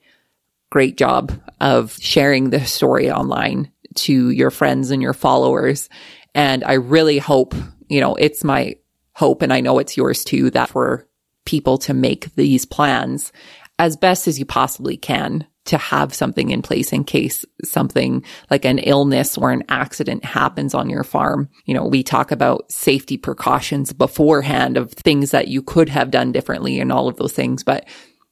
great 0.71 0.97
job 0.97 1.31
of 1.59 1.97
sharing 1.99 2.49
the 2.49 2.65
story 2.65 3.11
online 3.11 3.71
to 3.93 4.29
your 4.29 4.49
friends 4.49 4.89
and 4.89 5.01
your 5.01 5.13
followers. 5.13 5.89
And 6.33 6.63
I 6.63 6.73
really 6.73 7.19
hope, 7.19 7.53
you 7.87 7.99
know, 7.99 8.15
it's 8.15 8.43
my 8.43 8.77
hope 9.13 9.41
and 9.41 9.53
I 9.53 9.61
know 9.61 9.77
it's 9.77 9.97
yours 9.97 10.23
too 10.23 10.49
that 10.51 10.69
for 10.69 11.07
people 11.45 11.77
to 11.79 11.93
make 11.93 12.33
these 12.35 12.65
plans 12.65 13.31
as 13.79 13.97
best 13.97 14.27
as 14.27 14.37
you 14.37 14.45
possibly 14.45 14.97
can 14.97 15.45
to 15.65 15.77
have 15.77 16.13
something 16.13 16.49
in 16.49 16.61
place 16.61 16.91
in 16.91 17.03
case 17.03 17.45
something 17.63 18.23
like 18.49 18.65
an 18.65 18.79
illness 18.79 19.37
or 19.37 19.51
an 19.51 19.63
accident 19.69 20.25
happens 20.25 20.73
on 20.73 20.89
your 20.89 21.03
farm. 21.03 21.49
You 21.65 21.75
know, 21.75 21.85
we 21.85 22.01
talk 22.03 22.31
about 22.31 22.71
safety 22.71 23.17
precautions 23.17 23.93
beforehand 23.93 24.77
of 24.77 24.91
things 24.91 25.31
that 25.31 25.49
you 25.49 25.61
could 25.61 25.89
have 25.89 26.09
done 26.11 26.31
differently 26.31 26.79
and 26.79 26.91
all 26.91 27.07
of 27.07 27.17
those 27.17 27.33
things, 27.33 27.63
but 27.63 27.87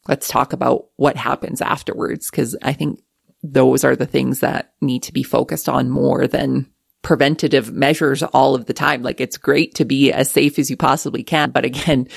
let's 0.08 0.28
talk 0.28 0.54
about 0.54 0.86
what 0.96 1.16
happens 1.16 1.62
afterwards 1.62 2.32
because 2.32 2.58
I 2.64 2.74
think 2.74 3.00
those 3.44 3.84
are 3.84 3.96
the 3.96 4.08
things 4.08 4.40
that 4.40 4.74
need 4.82 5.04
to 5.04 5.14
be 5.14 5.24
focused 5.24 5.70
on 5.70 5.90
more 5.90 6.28
than 6.28 6.68
preventative 7.02 7.72
measures 7.72 8.24
all 8.24 8.56
of 8.56 8.66
the 8.66 8.74
time. 8.74 9.02
Like 9.02 9.22
it's 9.22 9.38
great 9.38 9.76
to 9.76 9.86
be 9.86 10.12
as 10.12 10.30
safe 10.30 10.60
as 10.60 10.70
you 10.70 10.76
possibly 10.76 11.24
can. 11.24 11.52
But 11.52 11.66
again, 11.66 12.08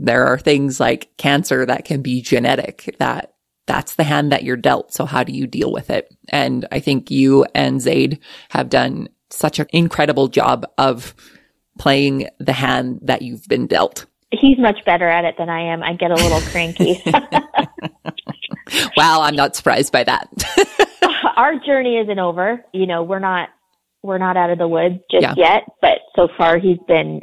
there 0.00 0.26
are 0.26 0.38
things 0.38 0.78
like 0.80 1.10
cancer 1.16 1.66
that 1.66 1.84
can 1.84 2.02
be 2.02 2.22
genetic 2.22 2.94
that 2.98 3.34
that's 3.66 3.96
the 3.96 4.04
hand 4.04 4.32
that 4.32 4.44
you're 4.44 4.56
dealt. 4.56 4.94
So 4.94 5.04
how 5.04 5.24
do 5.24 5.32
you 5.32 5.46
deal 5.46 5.70
with 5.72 5.90
it? 5.90 6.14
And 6.30 6.66
I 6.72 6.80
think 6.80 7.10
you 7.10 7.44
and 7.54 7.80
Zade 7.80 8.18
have 8.50 8.70
done 8.70 9.08
such 9.30 9.58
an 9.58 9.66
incredible 9.72 10.28
job 10.28 10.64
of 10.78 11.14
playing 11.78 12.28
the 12.38 12.54
hand 12.54 13.00
that 13.02 13.22
you've 13.22 13.46
been 13.46 13.66
dealt. 13.66 14.06
He's 14.30 14.58
much 14.58 14.84
better 14.86 15.08
at 15.08 15.24
it 15.24 15.34
than 15.36 15.48
I 15.50 15.60
am. 15.72 15.82
I 15.82 15.92
get 15.94 16.10
a 16.10 16.14
little 16.14 16.40
cranky. 16.50 17.02
wow, 18.96 19.22
I'm 19.22 19.36
not 19.36 19.56
surprised 19.56 19.92
by 19.92 20.04
that. 20.04 20.28
Our 21.36 21.58
journey 21.58 21.96
isn't 21.98 22.18
over. 22.18 22.64
You 22.72 22.86
know, 22.86 23.02
we're 23.02 23.18
not 23.18 23.48
we're 24.02 24.18
not 24.18 24.36
out 24.36 24.50
of 24.50 24.58
the 24.58 24.68
woods 24.68 24.96
just 25.10 25.22
Yeah. 25.22 25.34
yet, 25.36 25.62
but 25.80 25.98
so 26.14 26.28
far 26.38 26.58
he's 26.58 26.78
been 26.86 27.20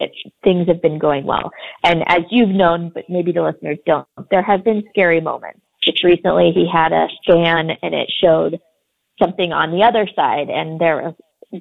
it, 0.00 0.10
things 0.44 0.66
have 0.68 0.82
been 0.82 0.98
going 0.98 1.24
well. 1.24 1.50
And 1.84 2.04
as 2.06 2.22
you've 2.30 2.50
known, 2.50 2.90
but 2.94 3.04
maybe 3.08 3.32
the 3.32 3.42
listeners 3.42 3.78
don't, 3.86 4.06
there 4.30 4.42
have 4.42 4.64
been 4.64 4.84
scary 4.90 5.20
moments. 5.20 5.60
just 5.82 6.02
recently 6.04 6.52
he 6.52 6.68
had 6.70 6.92
a 6.92 7.08
scan 7.22 7.70
and 7.82 7.94
it 7.94 8.10
showed 8.20 8.60
something 9.20 9.52
on 9.52 9.70
the 9.70 9.82
other 9.82 10.06
side 10.14 10.48
and 10.50 10.80
there 10.80 10.96
were 10.96 11.14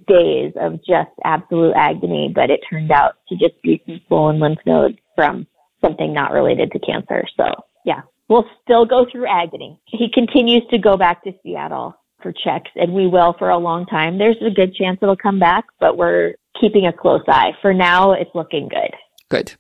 days 0.08 0.54
of 0.60 0.80
just 0.86 1.12
absolute 1.24 1.74
agony, 1.76 2.32
but 2.34 2.50
it 2.50 2.60
turned 2.70 2.92
out 2.92 3.14
to 3.30 3.36
just 3.36 3.62
be 3.62 3.82
some 3.86 4.02
swollen 4.08 4.40
lymph 4.40 4.60
nodes 4.66 4.98
from 5.16 5.48
something 5.82 6.14
not 6.14 6.32
related 6.32 6.72
to 6.72 6.80
cancer. 6.80 7.24
So 7.38 7.46
yeah, 7.86 8.02
we'll 8.28 8.48
still 8.64 8.86
go 8.86 9.06
through 9.10 9.28
agony. 9.28 9.80
He 9.86 10.10
continues 10.12 10.64
to 10.72 10.78
go 10.78 10.98
back 10.98 11.24
to 11.24 11.32
Seattle 11.44 11.96
for 12.22 12.34
checks 12.34 12.72
and 12.76 12.94
we 12.94 13.08
will 13.08 13.36
for 13.38 13.50
a 13.50 13.58
long 13.58 13.86
time. 13.86 14.18
There's 14.18 14.42
a 14.42 14.50
good 14.50 14.74
chance 14.74 15.00
it'll 15.02 15.16
come 15.16 15.40
back, 15.40 15.66
but 15.80 15.98
we're 15.98 16.34
keeping 16.60 16.86
a 16.86 16.94
close 16.94 17.24
eye. 17.28 17.52
For 17.62 17.74
now, 17.74 18.14
it's 18.14 18.34
looking 18.34 18.68
good. 18.68 18.92
Good. 19.30 19.54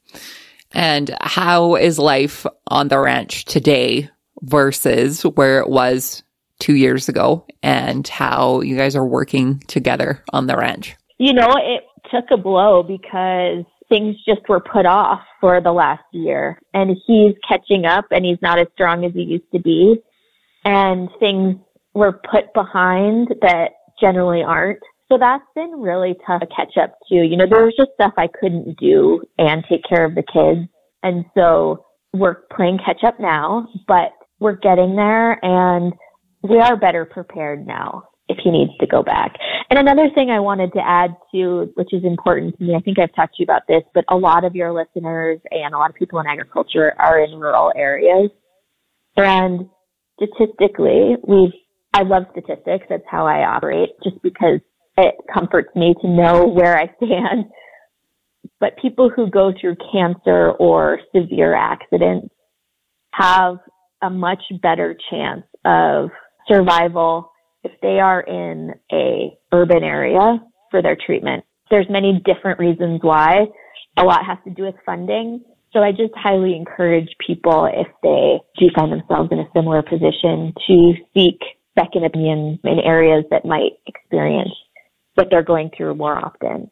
And 0.72 1.16
how 1.22 1.76
is 1.76 1.98
life 1.98 2.46
on 2.68 2.90
the 2.90 3.00
ranch 3.00 3.46
today 3.46 4.10
versus 4.42 5.24
where 5.24 5.60
it 5.60 5.70
was 5.70 6.24
two 6.60 6.76
years 6.76 7.10
ago 7.10 7.46
and 7.64 8.08
how 8.08 8.62
you 8.62 8.78
guys 8.78 8.96
are 8.96 9.06
working 9.06 9.60
together 9.68 10.24
on 10.34 10.48
the 10.48 10.58
ranch? 10.58 10.96
You 11.18 11.34
know, 11.34 11.56
it 11.58 11.84
took 12.12 12.26
a 12.32 12.38
blow 12.38 12.84
because 12.84 13.64
things 13.90 14.16
just 14.26 14.48
were 14.50 14.60
put 14.60 14.86
off 14.86 15.22
for 15.40 15.62
the 15.62 15.72
last 15.72 16.04
year 16.12 16.60
and 16.74 16.98
he's 17.06 17.36
catching 17.48 17.86
up 17.86 18.06
and 18.12 18.26
he's 18.26 18.42
not 18.42 18.60
as 18.60 18.68
strong 18.74 19.06
as 19.06 19.14
he 19.14 19.22
used 19.22 19.52
to 19.54 19.60
be. 19.60 19.96
And 20.64 21.10
things 21.20 21.56
were 21.94 22.20
put 22.30 22.54
behind 22.54 23.30
that 23.42 23.72
generally 24.00 24.42
aren't. 24.42 24.80
So 25.12 25.18
that's 25.20 25.44
been 25.54 25.72
really 25.80 26.16
tough 26.26 26.42
to 26.42 26.48
catch 26.48 26.78
up 26.82 26.98
to. 27.10 27.16
You 27.16 27.38
know, 27.38 27.46
there 27.48 27.64
was 27.64 27.76
just 27.78 27.92
stuff 27.94 28.14
I 28.18 28.28
couldn't 28.40 28.78
do 28.80 29.22
and 29.38 29.64
take 29.70 29.82
care 29.88 30.04
of 30.04 30.16
the 30.16 30.24
kids. 30.24 30.68
And 31.04 31.26
so 31.36 31.86
we're 32.14 32.42
playing 32.56 32.80
catch 32.84 33.04
up 33.04 33.20
now, 33.20 33.68
but 33.88 34.14
we're 34.40 34.56
getting 34.56 34.96
there 34.96 35.44
and 35.46 35.94
we 36.42 36.58
are 36.58 36.76
better 36.76 37.06
prepared 37.06 37.66
now 37.68 38.04
if 38.28 38.38
he 38.44 38.50
needs 38.50 38.72
to 38.80 38.88
go 38.88 39.04
back. 39.04 39.36
And 39.70 39.78
another 39.78 40.10
thing 40.16 40.32
I 40.32 40.40
wanted 40.40 40.74
to 40.74 40.80
add 40.84 41.16
to, 41.34 41.72
which 41.76 41.94
is 41.94 42.04
important 42.04 42.58
to 42.58 42.64
me, 42.64 42.76
I 42.76 42.80
think 42.80 42.98
I've 42.98 43.14
talked 43.14 43.36
to 43.36 43.44
you 43.44 43.46
about 43.46 43.68
this, 43.68 43.84
but 43.94 44.06
a 44.10 44.16
lot 44.16 44.44
of 44.44 44.56
your 44.56 44.74
listeners 44.74 45.40
and 45.52 45.76
a 45.76 45.78
lot 45.78 45.92
of 45.92 45.96
people 45.96 46.20
in 46.20 46.26
agriculture 46.26 46.94
are 46.98 47.24
in 47.24 47.40
rural 47.40 47.72
areas. 47.76 48.32
And 49.18 49.70
statistically, 50.16 51.16
we've, 51.28 51.54
I 51.94 52.02
love 52.02 52.24
statistics. 52.32 52.86
That's 52.90 53.04
how 53.10 53.28
I 53.28 53.46
operate 53.46 53.90
just 54.04 54.22
because 54.24 54.60
it 54.98 55.16
comforts 55.34 55.76
me 55.76 55.96
to 56.02 56.08
know 56.08 56.46
where 56.46 56.78
I 56.78 56.88
stand. 56.98 57.46
But 58.60 58.78
people 58.82 59.10
who 59.10 59.30
go 59.30 59.52
through 59.60 59.76
cancer 59.92 60.52
or 60.52 61.00
severe 61.16 61.56
accidents 61.56 62.34
have 63.14 63.58
a 64.02 64.10
much 64.10 64.42
better 64.62 64.96
chance 65.10 65.44
of 65.66 66.10
survival 66.48 67.32
if 67.64 67.72
they 67.82 68.00
are 68.00 68.22
in 68.22 68.74
a 68.92 69.38
urban 69.52 69.84
area 69.84 70.38
for 70.70 70.82
their 70.82 70.98
treatment. 71.06 71.44
There's 71.72 71.88
many 71.90 72.22
different 72.24 72.60
reasons 72.60 73.00
why. 73.02 73.46
A 73.98 74.04
lot 74.04 74.26
has 74.26 74.38
to 74.46 74.52
do 74.52 74.64
with 74.64 74.76
funding. 74.86 75.44
So 75.74 75.80
I 75.80 75.92
just 75.92 76.14
highly 76.16 76.56
encourage 76.56 77.10
people 77.26 77.70
if 77.74 77.88
they 78.04 78.40
do 78.60 78.72
find 78.76 78.92
themselves 78.92 79.30
in 79.32 79.40
a 79.40 79.50
similar 79.54 79.82
position 79.82 80.54
to 80.68 80.94
seek 81.14 81.40
second 81.78 82.06
opinions 82.06 82.60
in 82.64 82.80
areas 82.80 83.26
that 83.32 83.46
might 83.46 83.74
experience 83.88 84.54
what 85.16 85.28
they're 85.30 85.44
going 85.44 85.72
through 85.76 85.96
more 85.96 86.18
often. 86.18 86.70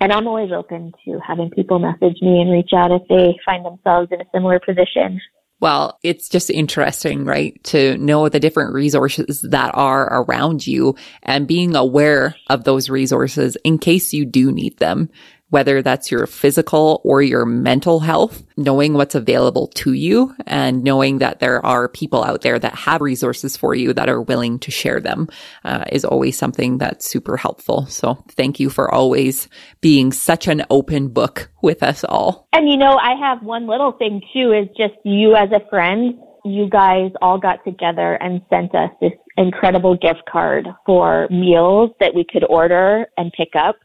And 0.00 0.12
I'm 0.12 0.26
always 0.26 0.50
open 0.52 0.92
to 1.04 1.18
having 1.26 1.50
people 1.50 1.78
message 1.78 2.20
me 2.22 2.40
and 2.40 2.50
reach 2.50 2.70
out 2.74 2.90
if 2.90 3.02
they 3.08 3.38
find 3.44 3.64
themselves 3.64 4.08
in 4.10 4.20
a 4.20 4.24
similar 4.32 4.58
position. 4.58 5.20
Well, 5.60 5.96
it's 6.02 6.28
just 6.28 6.50
interesting, 6.50 7.24
right? 7.24 7.62
To 7.64 7.96
know 7.98 8.28
the 8.28 8.40
different 8.40 8.74
resources 8.74 9.42
that 9.42 9.70
are 9.74 10.22
around 10.22 10.66
you 10.66 10.96
and 11.22 11.46
being 11.46 11.76
aware 11.76 12.34
of 12.48 12.64
those 12.64 12.90
resources 12.90 13.56
in 13.64 13.78
case 13.78 14.12
you 14.12 14.24
do 14.24 14.50
need 14.50 14.78
them 14.78 15.08
whether 15.52 15.82
that's 15.82 16.10
your 16.10 16.26
physical 16.26 17.02
or 17.04 17.20
your 17.20 17.44
mental 17.44 18.00
health, 18.00 18.42
knowing 18.56 18.94
what's 18.94 19.14
available 19.14 19.66
to 19.66 19.92
you 19.92 20.34
and 20.46 20.82
knowing 20.82 21.18
that 21.18 21.40
there 21.40 21.64
are 21.64 21.90
people 21.90 22.24
out 22.24 22.40
there 22.40 22.58
that 22.58 22.74
have 22.74 23.02
resources 23.02 23.54
for 23.54 23.74
you 23.74 23.92
that 23.92 24.08
are 24.08 24.22
willing 24.22 24.58
to 24.58 24.70
share 24.70 24.98
them 24.98 25.28
uh, 25.62 25.84
is 25.92 26.06
always 26.06 26.38
something 26.38 26.78
that's 26.78 27.06
super 27.06 27.36
helpful. 27.36 27.84
So 27.84 28.14
thank 28.30 28.60
you 28.60 28.70
for 28.70 28.90
always 28.90 29.46
being 29.82 30.10
such 30.10 30.48
an 30.48 30.64
open 30.70 31.08
book 31.08 31.50
with 31.62 31.82
us 31.82 32.02
all. 32.02 32.48
And 32.54 32.66
you 32.70 32.78
know, 32.78 32.96
I 32.96 33.14
have 33.20 33.42
one 33.42 33.66
little 33.66 33.92
thing 33.92 34.22
too 34.32 34.52
is 34.52 34.68
just 34.74 34.94
you 35.04 35.36
as 35.36 35.50
a 35.52 35.60
friend 35.68 36.18
you 36.44 36.68
guys 36.68 37.10
all 37.20 37.38
got 37.38 37.62
together 37.64 38.14
and 38.14 38.40
sent 38.50 38.74
us 38.74 38.90
this 39.00 39.12
incredible 39.36 39.96
gift 39.96 40.22
card 40.28 40.66
for 40.86 41.28
meals 41.30 41.90
that 42.00 42.14
we 42.14 42.24
could 42.24 42.44
order 42.48 43.06
and 43.16 43.32
pick 43.32 43.50
up. 43.54 43.76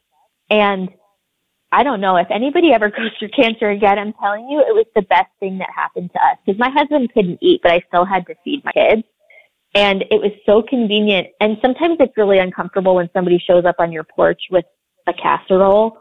And 0.49 0.89
I 1.71 1.83
don't 1.83 2.01
know 2.01 2.15
if 2.15 2.27
anybody 2.31 2.71
ever 2.73 2.89
goes 2.97 3.11
through 3.19 3.29
cancer 3.29 3.69
again. 3.69 3.99
I'm 3.99 4.13
telling 4.13 4.47
you, 4.49 4.59
it 4.59 4.73
was 4.73 4.85
the 4.95 5.01
best 5.03 5.29
thing 5.39 5.57
that 5.59 5.69
happened 5.75 6.11
to 6.13 6.19
us 6.19 6.37
because 6.45 6.59
my 6.59 6.69
husband 6.69 7.11
couldn't 7.13 7.39
eat, 7.41 7.61
but 7.63 7.71
I 7.71 7.81
still 7.87 8.05
had 8.05 8.25
to 8.27 8.35
feed 8.43 8.63
my 8.63 8.71
kids. 8.71 9.03
And 9.75 10.03
it 10.09 10.21
was 10.21 10.31
so 10.45 10.63
convenient. 10.67 11.27
And 11.39 11.57
sometimes 11.61 11.97
it's 11.99 12.17
really 12.17 12.39
uncomfortable 12.39 12.95
when 12.95 13.09
somebody 13.13 13.37
shows 13.45 13.65
up 13.65 13.75
on 13.79 13.91
your 13.91 14.03
porch 14.03 14.41
with 14.49 14.65
a 15.07 15.13
casserole. 15.13 15.99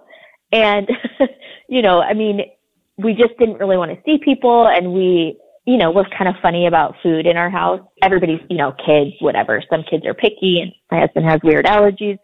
And, 0.53 0.89
you 1.69 1.83
know, 1.83 2.01
I 2.01 2.15
mean, 2.15 2.41
we 2.97 3.13
just 3.15 3.37
didn't 3.39 3.59
really 3.59 3.77
want 3.77 3.91
to 3.91 3.99
see 4.07 4.19
people 4.25 4.69
and 4.69 4.93
we, 4.93 5.37
you 5.67 5.77
know, 5.77 5.91
we're 5.91 6.09
kind 6.17 6.29
of 6.29 6.37
funny 6.41 6.67
about 6.67 6.95
food 7.03 7.27
in 7.27 7.37
our 7.37 7.51
house. 7.51 7.81
Everybody's, 8.03 8.41
you 8.49 8.57
know, 8.57 8.73
kids, 8.87 9.11
whatever. 9.21 9.63
Some 9.69 9.83
kids 9.83 10.07
are 10.07 10.15
picky 10.15 10.61
and 10.61 10.73
my 10.91 11.01
husband 11.01 11.27
has 11.27 11.41
weird 11.43 11.67
allergies. 11.67 12.19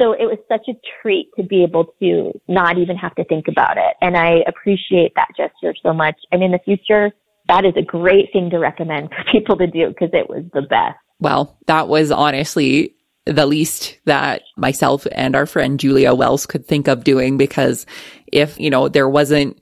So 0.00 0.12
it 0.12 0.26
was 0.26 0.38
such 0.48 0.68
a 0.68 0.78
treat 1.02 1.30
to 1.36 1.42
be 1.42 1.64
able 1.64 1.92
to 2.00 2.32
not 2.46 2.78
even 2.78 2.96
have 2.96 3.14
to 3.16 3.24
think 3.24 3.48
about 3.48 3.76
it. 3.76 3.96
And 4.00 4.16
I 4.16 4.44
appreciate 4.46 5.12
that 5.16 5.28
gesture 5.36 5.74
so 5.82 5.92
much. 5.92 6.14
And 6.30 6.42
in 6.42 6.52
the 6.52 6.60
future, 6.64 7.10
that 7.48 7.64
is 7.64 7.74
a 7.76 7.82
great 7.82 8.32
thing 8.32 8.50
to 8.50 8.58
recommend 8.58 9.10
for 9.10 9.24
people 9.32 9.56
to 9.56 9.66
do 9.66 9.88
because 9.88 10.10
it 10.12 10.30
was 10.30 10.44
the 10.52 10.62
best. 10.62 10.98
Well, 11.18 11.58
that 11.66 11.88
was 11.88 12.12
honestly 12.12 12.94
the 13.26 13.44
least 13.44 13.98
that 14.04 14.42
myself 14.56 15.06
and 15.12 15.34
our 15.34 15.46
friend 15.46 15.80
Julia 15.80 16.14
Wells 16.14 16.46
could 16.46 16.64
think 16.64 16.88
of 16.88 17.04
doing 17.04 17.36
because 17.36 17.84
if, 18.28 18.58
you 18.58 18.70
know, 18.70 18.88
there 18.88 19.08
wasn't 19.08 19.58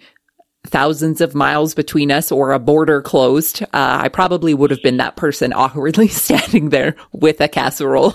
thousands 0.67 1.21
of 1.21 1.35
miles 1.35 1.75
between 1.75 2.11
us 2.11 2.31
or 2.31 2.53
a 2.53 2.59
border 2.59 3.01
closed, 3.01 3.63
uh, 3.63 3.67
I 3.73 4.09
probably 4.09 4.53
would 4.53 4.71
have 4.71 4.83
been 4.83 4.99
that 4.99 5.17
person 5.17 5.53
awkwardly 5.55 6.09
standing 6.09 6.69
there 6.69 6.97
with 7.13 7.41
a 7.41 7.49
casserole. 7.49 8.15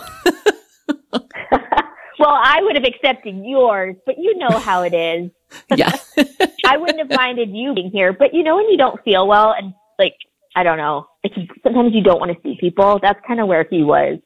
Well, 2.21 2.39
I 2.39 2.59
would 2.61 2.75
have 2.75 2.85
accepted 2.85 3.35
yours, 3.43 3.95
but 4.05 4.19
you 4.19 4.37
know 4.37 4.59
how 4.59 4.83
it 4.83 4.93
is. 4.93 5.31
Yeah. 5.75 5.91
I 6.65 6.77
wouldn't 6.77 6.99
have 6.99 7.09
minded 7.09 7.49
you 7.49 7.73
being 7.73 7.91
here, 7.91 8.13
but 8.13 8.33
you 8.33 8.41
know 8.41 8.55
when 8.55 8.69
you 8.69 8.77
don't 8.77 9.03
feel 9.03 9.27
well 9.27 9.53
and 9.57 9.73
like 9.99 10.15
I 10.55 10.63
don't 10.63 10.77
know, 10.77 11.07
it's, 11.23 11.35
sometimes 11.61 11.93
you 11.93 12.01
don't 12.01 12.21
want 12.21 12.31
to 12.31 12.37
see 12.41 12.55
people. 12.57 12.99
That's 13.01 13.19
kind 13.27 13.41
of 13.41 13.47
where 13.47 13.67
he 13.69 13.83
was. 13.83 14.19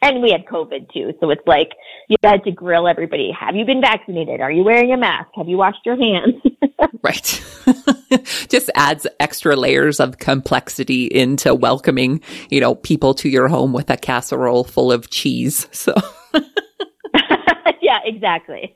And 0.00 0.22
we 0.22 0.30
had 0.30 0.46
COVID 0.46 0.90
too, 0.90 1.12
so 1.20 1.28
it's 1.28 1.46
like 1.46 1.72
you 2.08 2.16
had 2.22 2.42
to 2.44 2.52
grill 2.52 2.88
everybody. 2.88 3.30
Have 3.38 3.54
you 3.54 3.66
been 3.66 3.82
vaccinated? 3.82 4.40
Are 4.40 4.50
you 4.50 4.64
wearing 4.64 4.92
a 4.94 4.96
mask? 4.96 5.28
Have 5.36 5.46
you 5.46 5.58
washed 5.58 5.84
your 5.84 5.96
hands? 5.96 6.36
right. 7.02 7.44
Just 8.48 8.70
adds 8.74 9.06
extra 9.20 9.56
layers 9.56 10.00
of 10.00 10.18
complexity 10.18 11.04
into 11.04 11.54
welcoming, 11.54 12.22
you 12.48 12.60
know, 12.60 12.76
people 12.76 13.12
to 13.14 13.28
your 13.28 13.48
home 13.48 13.74
with 13.74 13.90
a 13.90 13.98
casserole 13.98 14.64
full 14.64 14.90
of 14.90 15.10
cheese. 15.10 15.68
So 15.70 15.92
yeah, 17.92 17.98
exactly. 18.04 18.74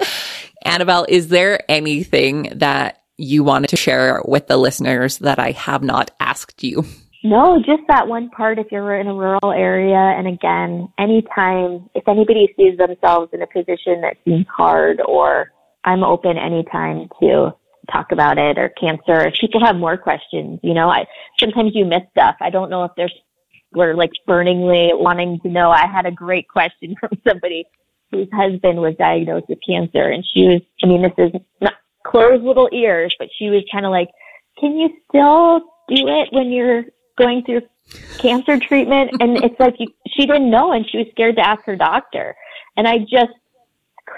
Annabel, 0.64 1.06
is 1.08 1.28
there 1.28 1.60
anything 1.68 2.50
that 2.56 3.02
you 3.16 3.44
wanted 3.44 3.68
to 3.68 3.76
share 3.76 4.22
with 4.24 4.46
the 4.46 4.56
listeners 4.56 5.18
that 5.18 5.38
I 5.38 5.52
have 5.52 5.82
not 5.82 6.10
asked 6.20 6.62
you? 6.62 6.84
No, 7.22 7.58
just 7.58 7.82
that 7.88 8.06
one 8.06 8.28
part 8.30 8.58
if 8.58 8.66
you're 8.70 8.98
in 9.00 9.06
a 9.06 9.14
rural 9.14 9.52
area. 9.52 9.96
And 9.96 10.26
again, 10.26 10.88
anytime, 10.98 11.88
if 11.94 12.06
anybody 12.06 12.52
sees 12.56 12.76
themselves 12.76 13.30
in 13.32 13.40
a 13.40 13.46
position 13.46 14.02
that 14.02 14.16
seems 14.24 14.46
hard, 14.54 15.00
or 15.06 15.50
I'm 15.84 16.04
open 16.04 16.36
anytime 16.36 17.08
to 17.20 17.54
talk 17.90 18.12
about 18.12 18.38
it 18.38 18.58
or 18.58 18.70
cancer. 18.70 19.26
If 19.26 19.34
people 19.40 19.64
have 19.64 19.76
more 19.76 19.96
questions, 19.96 20.60
you 20.62 20.74
know, 20.74 20.88
I 20.88 21.06
sometimes 21.38 21.72
you 21.74 21.84
miss 21.84 22.02
stuff. 22.10 22.36
I 22.40 22.50
don't 22.50 22.70
know 22.70 22.84
if 22.84 22.92
there's 22.96 23.14
we're 23.74 23.94
like 23.94 24.12
burningly 24.26 24.90
wanting 24.92 25.40
to 25.40 25.48
know. 25.48 25.70
I 25.70 25.86
had 25.86 26.06
a 26.06 26.10
great 26.10 26.48
question 26.48 26.94
from 27.00 27.10
somebody 27.26 27.66
whose 28.14 28.28
husband 28.32 28.80
was 28.80 28.94
diagnosed 28.96 29.46
with 29.48 29.58
cancer 29.66 30.08
and 30.08 30.24
she 30.32 30.44
was, 30.44 30.62
I 30.82 30.86
mean, 30.86 31.02
this 31.02 31.12
is 31.18 31.32
not 31.60 31.74
closed 32.06 32.44
little 32.44 32.68
ears, 32.72 33.14
but 33.18 33.28
she 33.36 33.50
was 33.50 33.64
kind 33.72 33.84
of 33.84 33.90
like, 33.90 34.08
can 34.58 34.76
you 34.76 34.88
still 35.08 35.60
do 35.88 36.08
it 36.08 36.28
when 36.32 36.50
you're 36.50 36.84
going 37.18 37.42
through 37.44 37.62
cancer 38.18 38.58
treatment? 38.58 39.10
And 39.20 39.36
it's 39.44 39.58
like, 39.58 39.74
you, 39.78 39.88
she 40.08 40.26
didn't 40.26 40.50
know 40.50 40.72
and 40.72 40.88
she 40.88 40.98
was 40.98 41.06
scared 41.10 41.36
to 41.36 41.46
ask 41.46 41.64
her 41.64 41.76
doctor. 41.76 42.34
And 42.76 42.86
I 42.86 42.98
just, 42.98 43.32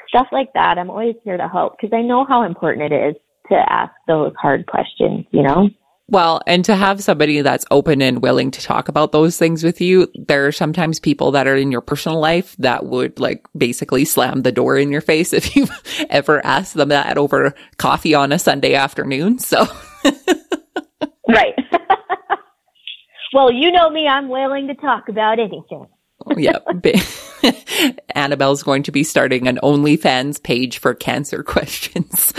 stuff 0.09 0.29
like 0.33 0.53
that, 0.55 0.79
I'm 0.79 0.91
always 0.91 1.17
here 1.25 1.37
to 1.37 1.49
help 1.49 1.77
because 1.81 1.97
I 1.97 2.03
know 2.03 2.25
how 2.25 2.43
important 2.43 2.93
it 2.93 3.11
is 3.11 3.17
to 3.49 3.73
ask 3.73 3.93
those 4.07 4.33
hard 4.41 4.67
questions, 4.67 5.25
you 5.31 5.43
know? 5.43 5.71
Well, 6.09 6.41
and 6.47 6.65
to 6.67 6.77
have 6.77 7.03
somebody 7.03 7.41
that's 7.41 7.65
open 7.73 8.01
and 8.01 8.23
willing 8.23 8.53
to 8.53 8.63
talk 8.63 8.89
about 8.89 9.11
those 9.11 9.37
things 9.37 9.65
with 9.65 9.81
you, 9.81 10.07
there 10.15 10.47
are 10.47 10.53
sometimes 10.53 11.01
people 11.01 11.33
that 11.33 11.49
are 11.49 11.57
in 11.57 11.73
your 11.73 11.81
personal 11.81 12.21
life 12.21 12.55
that 12.61 12.87
would 12.87 13.19
like 13.19 13.45
basically 13.57 14.05
slam 14.05 14.43
the 14.43 14.53
door 14.53 14.77
in 14.77 14.93
your 14.93 15.01
face 15.01 15.33
if 15.33 15.57
you've 15.57 15.71
ever 16.09 16.45
ask 16.47 16.75
them 16.75 16.91
that 16.91 17.19
over 17.19 17.55
coffee 17.79 18.15
on 18.15 18.31
a 18.31 18.39
Sunday 18.39 18.75
afternoon. 18.75 19.41
So, 19.41 19.67
right. 21.29 21.55
well, 23.33 23.51
you 23.51 23.73
know 23.73 23.91
me, 23.91 24.07
I'm 24.07 24.29
willing 24.29 24.69
to 24.69 24.75
talk 24.75 25.09
about 25.09 25.41
anything. 25.41 25.87
yeah. 26.37 26.59
Annabel's 28.15 28.63
going 28.63 28.85
to 28.85 28.93
be 28.93 29.03
starting 29.03 29.49
an 29.49 29.59
OnlyFans 29.63 30.41
page 30.41 30.79
for 30.79 30.95
cancer 30.95 31.43
questions. 31.43 32.33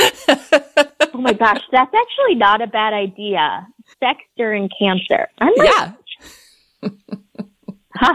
Oh 1.17 1.21
my 1.21 1.33
gosh, 1.33 1.61
that's 1.71 1.91
actually 1.95 2.35
not 2.35 2.61
a 2.61 2.67
bad 2.67 2.93
idea. 2.93 3.67
Sex 3.99 4.19
during 4.37 4.69
cancer. 4.79 5.27
I'm 5.39 5.51
like, 5.57 5.95
yeah. 6.85 8.13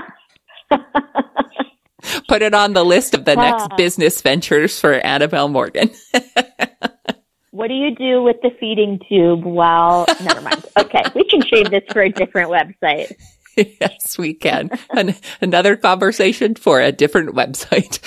Put 2.28 2.42
it 2.42 2.54
on 2.54 2.74
the 2.74 2.84
list 2.84 3.14
of 3.14 3.24
the 3.24 3.34
next 3.34 3.64
uh, 3.64 3.76
business 3.76 4.22
ventures 4.22 4.78
for 4.78 4.94
Annabel 5.04 5.48
Morgan. 5.48 5.90
what 7.50 7.66
do 7.66 7.74
you 7.74 7.92
do 7.92 8.22
with 8.22 8.36
the 8.42 8.50
feeding 8.60 9.00
tube 9.08 9.42
while? 9.42 10.06
Never 10.22 10.40
mind. 10.40 10.64
Okay, 10.78 11.02
we 11.16 11.24
can 11.24 11.42
save 11.42 11.72
this 11.72 11.82
for 11.92 12.02
a 12.02 12.08
different 12.08 12.50
website. 12.50 13.12
yes, 13.56 14.16
we 14.16 14.32
can. 14.32 14.70
An- 14.90 15.16
another 15.40 15.74
conversation 15.74 16.54
for 16.54 16.80
a 16.80 16.92
different 16.92 17.34
website. 17.34 17.98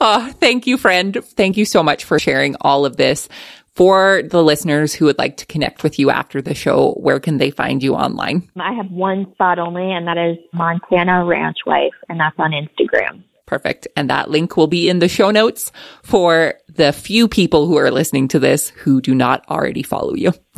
oh, 0.00 0.32
thank 0.40 0.66
you, 0.66 0.76
friend. 0.76 1.18
Thank 1.22 1.56
you 1.56 1.64
so 1.64 1.82
much 1.82 2.04
for 2.04 2.18
sharing 2.18 2.56
all 2.60 2.84
of 2.84 2.96
this. 2.96 3.28
For 3.74 4.22
the 4.28 4.42
listeners 4.42 4.92
who 4.92 5.06
would 5.06 5.16
like 5.16 5.36
to 5.38 5.46
connect 5.46 5.82
with 5.82 5.98
you 5.98 6.10
after 6.10 6.42
the 6.42 6.54
show, 6.54 6.92
where 6.94 7.20
can 7.20 7.38
they 7.38 7.50
find 7.50 7.82
you 7.82 7.94
online? 7.94 8.50
I 8.58 8.72
have 8.74 8.90
one 8.90 9.32
spot 9.32 9.58
only, 9.58 9.90
and 9.90 10.06
that 10.06 10.18
is 10.18 10.36
Montana 10.52 11.24
Ranch 11.24 11.56
Wife, 11.64 11.94
and 12.08 12.20
that's 12.20 12.36
on 12.38 12.50
Instagram. 12.50 13.22
Perfect. 13.46 13.88
And 13.96 14.10
that 14.10 14.30
link 14.30 14.56
will 14.56 14.66
be 14.66 14.88
in 14.88 14.98
the 14.98 15.08
show 15.08 15.30
notes 15.30 15.72
for 16.02 16.54
the 16.68 16.92
few 16.92 17.26
people 17.26 17.66
who 17.66 17.78
are 17.78 17.90
listening 17.90 18.28
to 18.28 18.38
this 18.38 18.68
who 18.70 19.00
do 19.00 19.14
not 19.14 19.44
already 19.48 19.82
follow 19.82 20.14
you. 20.14 20.32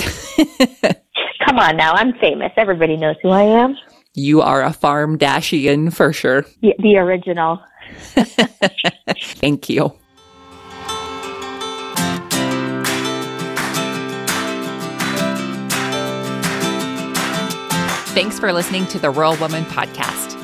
Come 1.47 1.59
on 1.59 1.77
now, 1.77 1.93
I'm 1.93 2.13
famous. 2.21 2.53
Everybody 2.57 2.97
knows 2.97 3.17
who 3.23 3.31
I 3.31 3.43
am. 3.43 3.77
You 4.15 4.43
are 4.43 4.63
a 4.63 4.75
farm 4.75 5.19
Dashian 5.19 5.93
for 5.93 6.13
sure. 6.13 6.43
The, 6.61 6.75
the 6.81 6.99
original. 6.99 7.63
Thank 9.41 9.69
you. 9.69 9.93
Thanks 18.15 18.39
for 18.39 18.53
listening 18.53 18.87
to 18.89 18.99
the 18.99 19.11
Rural 19.11 19.37
Woman 19.37 19.65
Podcast. 19.65 20.39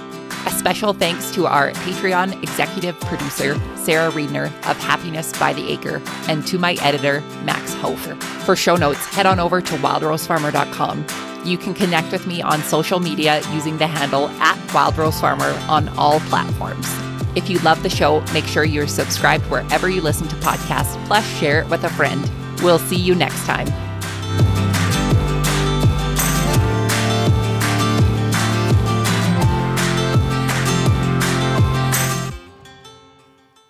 A 0.46 0.50
special 0.50 0.94
thanks 0.94 1.30
to 1.32 1.46
our 1.46 1.72
Patreon 1.72 2.42
executive 2.42 2.98
producer, 3.00 3.60
Sarah 3.76 4.10
Reedner 4.10 4.46
of 4.70 4.78
Happiness 4.78 5.38
by 5.38 5.52
the 5.52 5.70
Acre, 5.70 6.00
and 6.28 6.46
to 6.46 6.58
my 6.58 6.78
editor, 6.80 7.20
Max 7.44 7.74
Hofer. 7.74 8.14
For 8.46 8.56
show 8.56 8.76
notes, 8.76 9.04
head 9.04 9.26
on 9.26 9.38
over 9.38 9.60
to 9.60 9.74
wildrosefarmer.com. 9.74 11.06
You 11.44 11.58
can 11.58 11.74
connect 11.74 12.10
with 12.10 12.26
me 12.26 12.40
on 12.40 12.62
social 12.62 13.00
media 13.00 13.42
using 13.52 13.76
the 13.76 13.86
handle 13.86 14.28
at 14.40 14.56
wildrosefarmer 14.68 15.68
on 15.68 15.90
all 15.98 16.20
platforms. 16.20 17.07
If 17.34 17.48
you 17.48 17.58
love 17.60 17.82
the 17.82 17.90
show, 17.90 18.20
make 18.32 18.46
sure 18.46 18.64
you're 18.64 18.86
subscribed 18.86 19.44
wherever 19.46 19.88
you 19.88 20.00
listen 20.00 20.28
to 20.28 20.36
podcasts, 20.36 20.96
plus 21.06 21.26
share 21.38 21.60
it 21.60 21.68
with 21.68 21.84
a 21.84 21.90
friend. 21.90 22.30
We'll 22.62 22.78
see 22.78 22.96
you 22.96 23.14
next 23.14 23.44
time. 23.44 23.68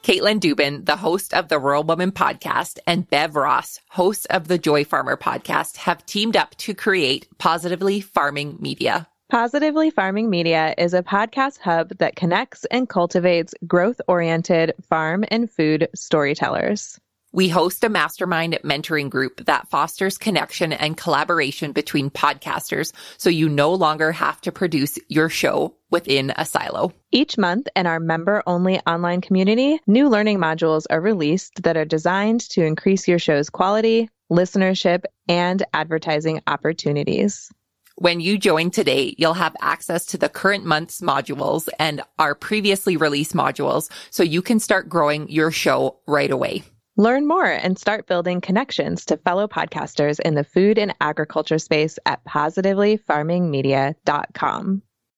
Caitlin 0.09 0.40
Dubin, 0.40 0.87
the 0.87 0.97
host 0.97 1.35
of 1.35 1.49
the 1.49 1.59
Rural 1.59 1.83
Woman 1.83 2.12
podcast, 2.12 2.79
and 2.87 3.07
Bev 3.11 3.37
Ross, 3.37 3.79
host 3.90 4.27
of 4.31 4.49
the 4.49 4.57
Joy 4.57 4.85
Farmer 4.85 5.18
podcast, 5.18 5.77
have 5.77 6.07
teamed 6.07 6.35
up 6.35 6.55
to 6.57 6.73
create 6.73 7.29
Positively 7.37 8.01
Farming 8.01 8.57
Media. 8.59 9.07
Positively 9.31 9.91
Farming 9.91 10.31
Media 10.31 10.75
is 10.79 10.95
a 10.95 11.03
podcast 11.03 11.59
hub 11.59 11.91
that 11.99 12.17
connects 12.17 12.64
and 12.71 12.88
cultivates 12.88 13.53
growth 13.67 14.01
oriented 14.09 14.73
farm 14.88 15.23
and 15.29 15.51
food 15.51 15.87
storytellers. 15.95 16.99
We 17.31 17.51
host 17.51 17.85
a 17.85 17.91
mastermind 17.91 18.59
mentoring 18.64 19.11
group 19.11 19.45
that 19.45 19.69
fosters 19.69 20.17
connection 20.17 20.73
and 20.73 20.97
collaboration 20.97 21.73
between 21.73 22.09
podcasters 22.09 22.93
so 23.19 23.29
you 23.29 23.51
no 23.51 23.75
longer 23.75 24.12
have 24.12 24.41
to 24.41 24.51
produce 24.51 24.99
your 25.09 25.29
show 25.29 25.77
within 25.91 26.33
a 26.35 26.47
silo. 26.47 26.95
Each 27.12 27.37
month 27.37 27.69
in 27.77 27.87
our 27.87 28.01
member 28.01 28.43
only 28.47 28.81
online 28.87 29.21
community, 29.21 29.79
new 29.87 30.09
learning 30.09 30.38
modules 30.38 30.87
are 30.88 31.03
released 31.03 31.64
that 31.64 31.77
are 31.77 31.85
designed 31.85 32.49
to 32.53 32.64
increase 32.64 33.07
your 33.07 33.19
show's 33.19 33.51
quality, 33.51 34.09
listenership, 34.33 35.05
and 35.29 35.62
advertising 35.75 36.41
opportunities. 36.47 37.53
When 38.01 38.21
you 38.21 38.39
join 38.39 38.71
today, 38.71 39.17
you'll 39.19 39.35
have 39.35 39.57
access 39.61 40.07
to 40.07 40.19
the 40.19 40.29
current 40.29 40.65
month's 40.65 41.01
modules 41.01 41.69
and 41.81 42.01
our 42.21 42.37
previously 42.37 42.97
released 42.97 43.35
modules 43.35 43.91
so 44.11 44.23
you 44.23 44.41
can 44.41 44.61
start 44.61 44.89
growing 44.89 45.29
your 45.29 45.51
show 45.51 45.99
right 46.07 46.31
away. 46.31 46.63
Learn 46.97 47.27
more 47.27 47.45
and 47.45 47.77
start 47.77 48.07
building 48.07 48.41
connections 48.41 49.05
to 49.07 49.17
fellow 49.17 49.49
podcasters 49.49 50.21
in 50.21 50.37
the 50.37 50.45
food 50.45 50.79
and 50.79 50.95
agriculture 51.01 51.59
space 51.59 51.99
at 52.07 52.25
positivelyfarmingmedia.com. 52.25 54.83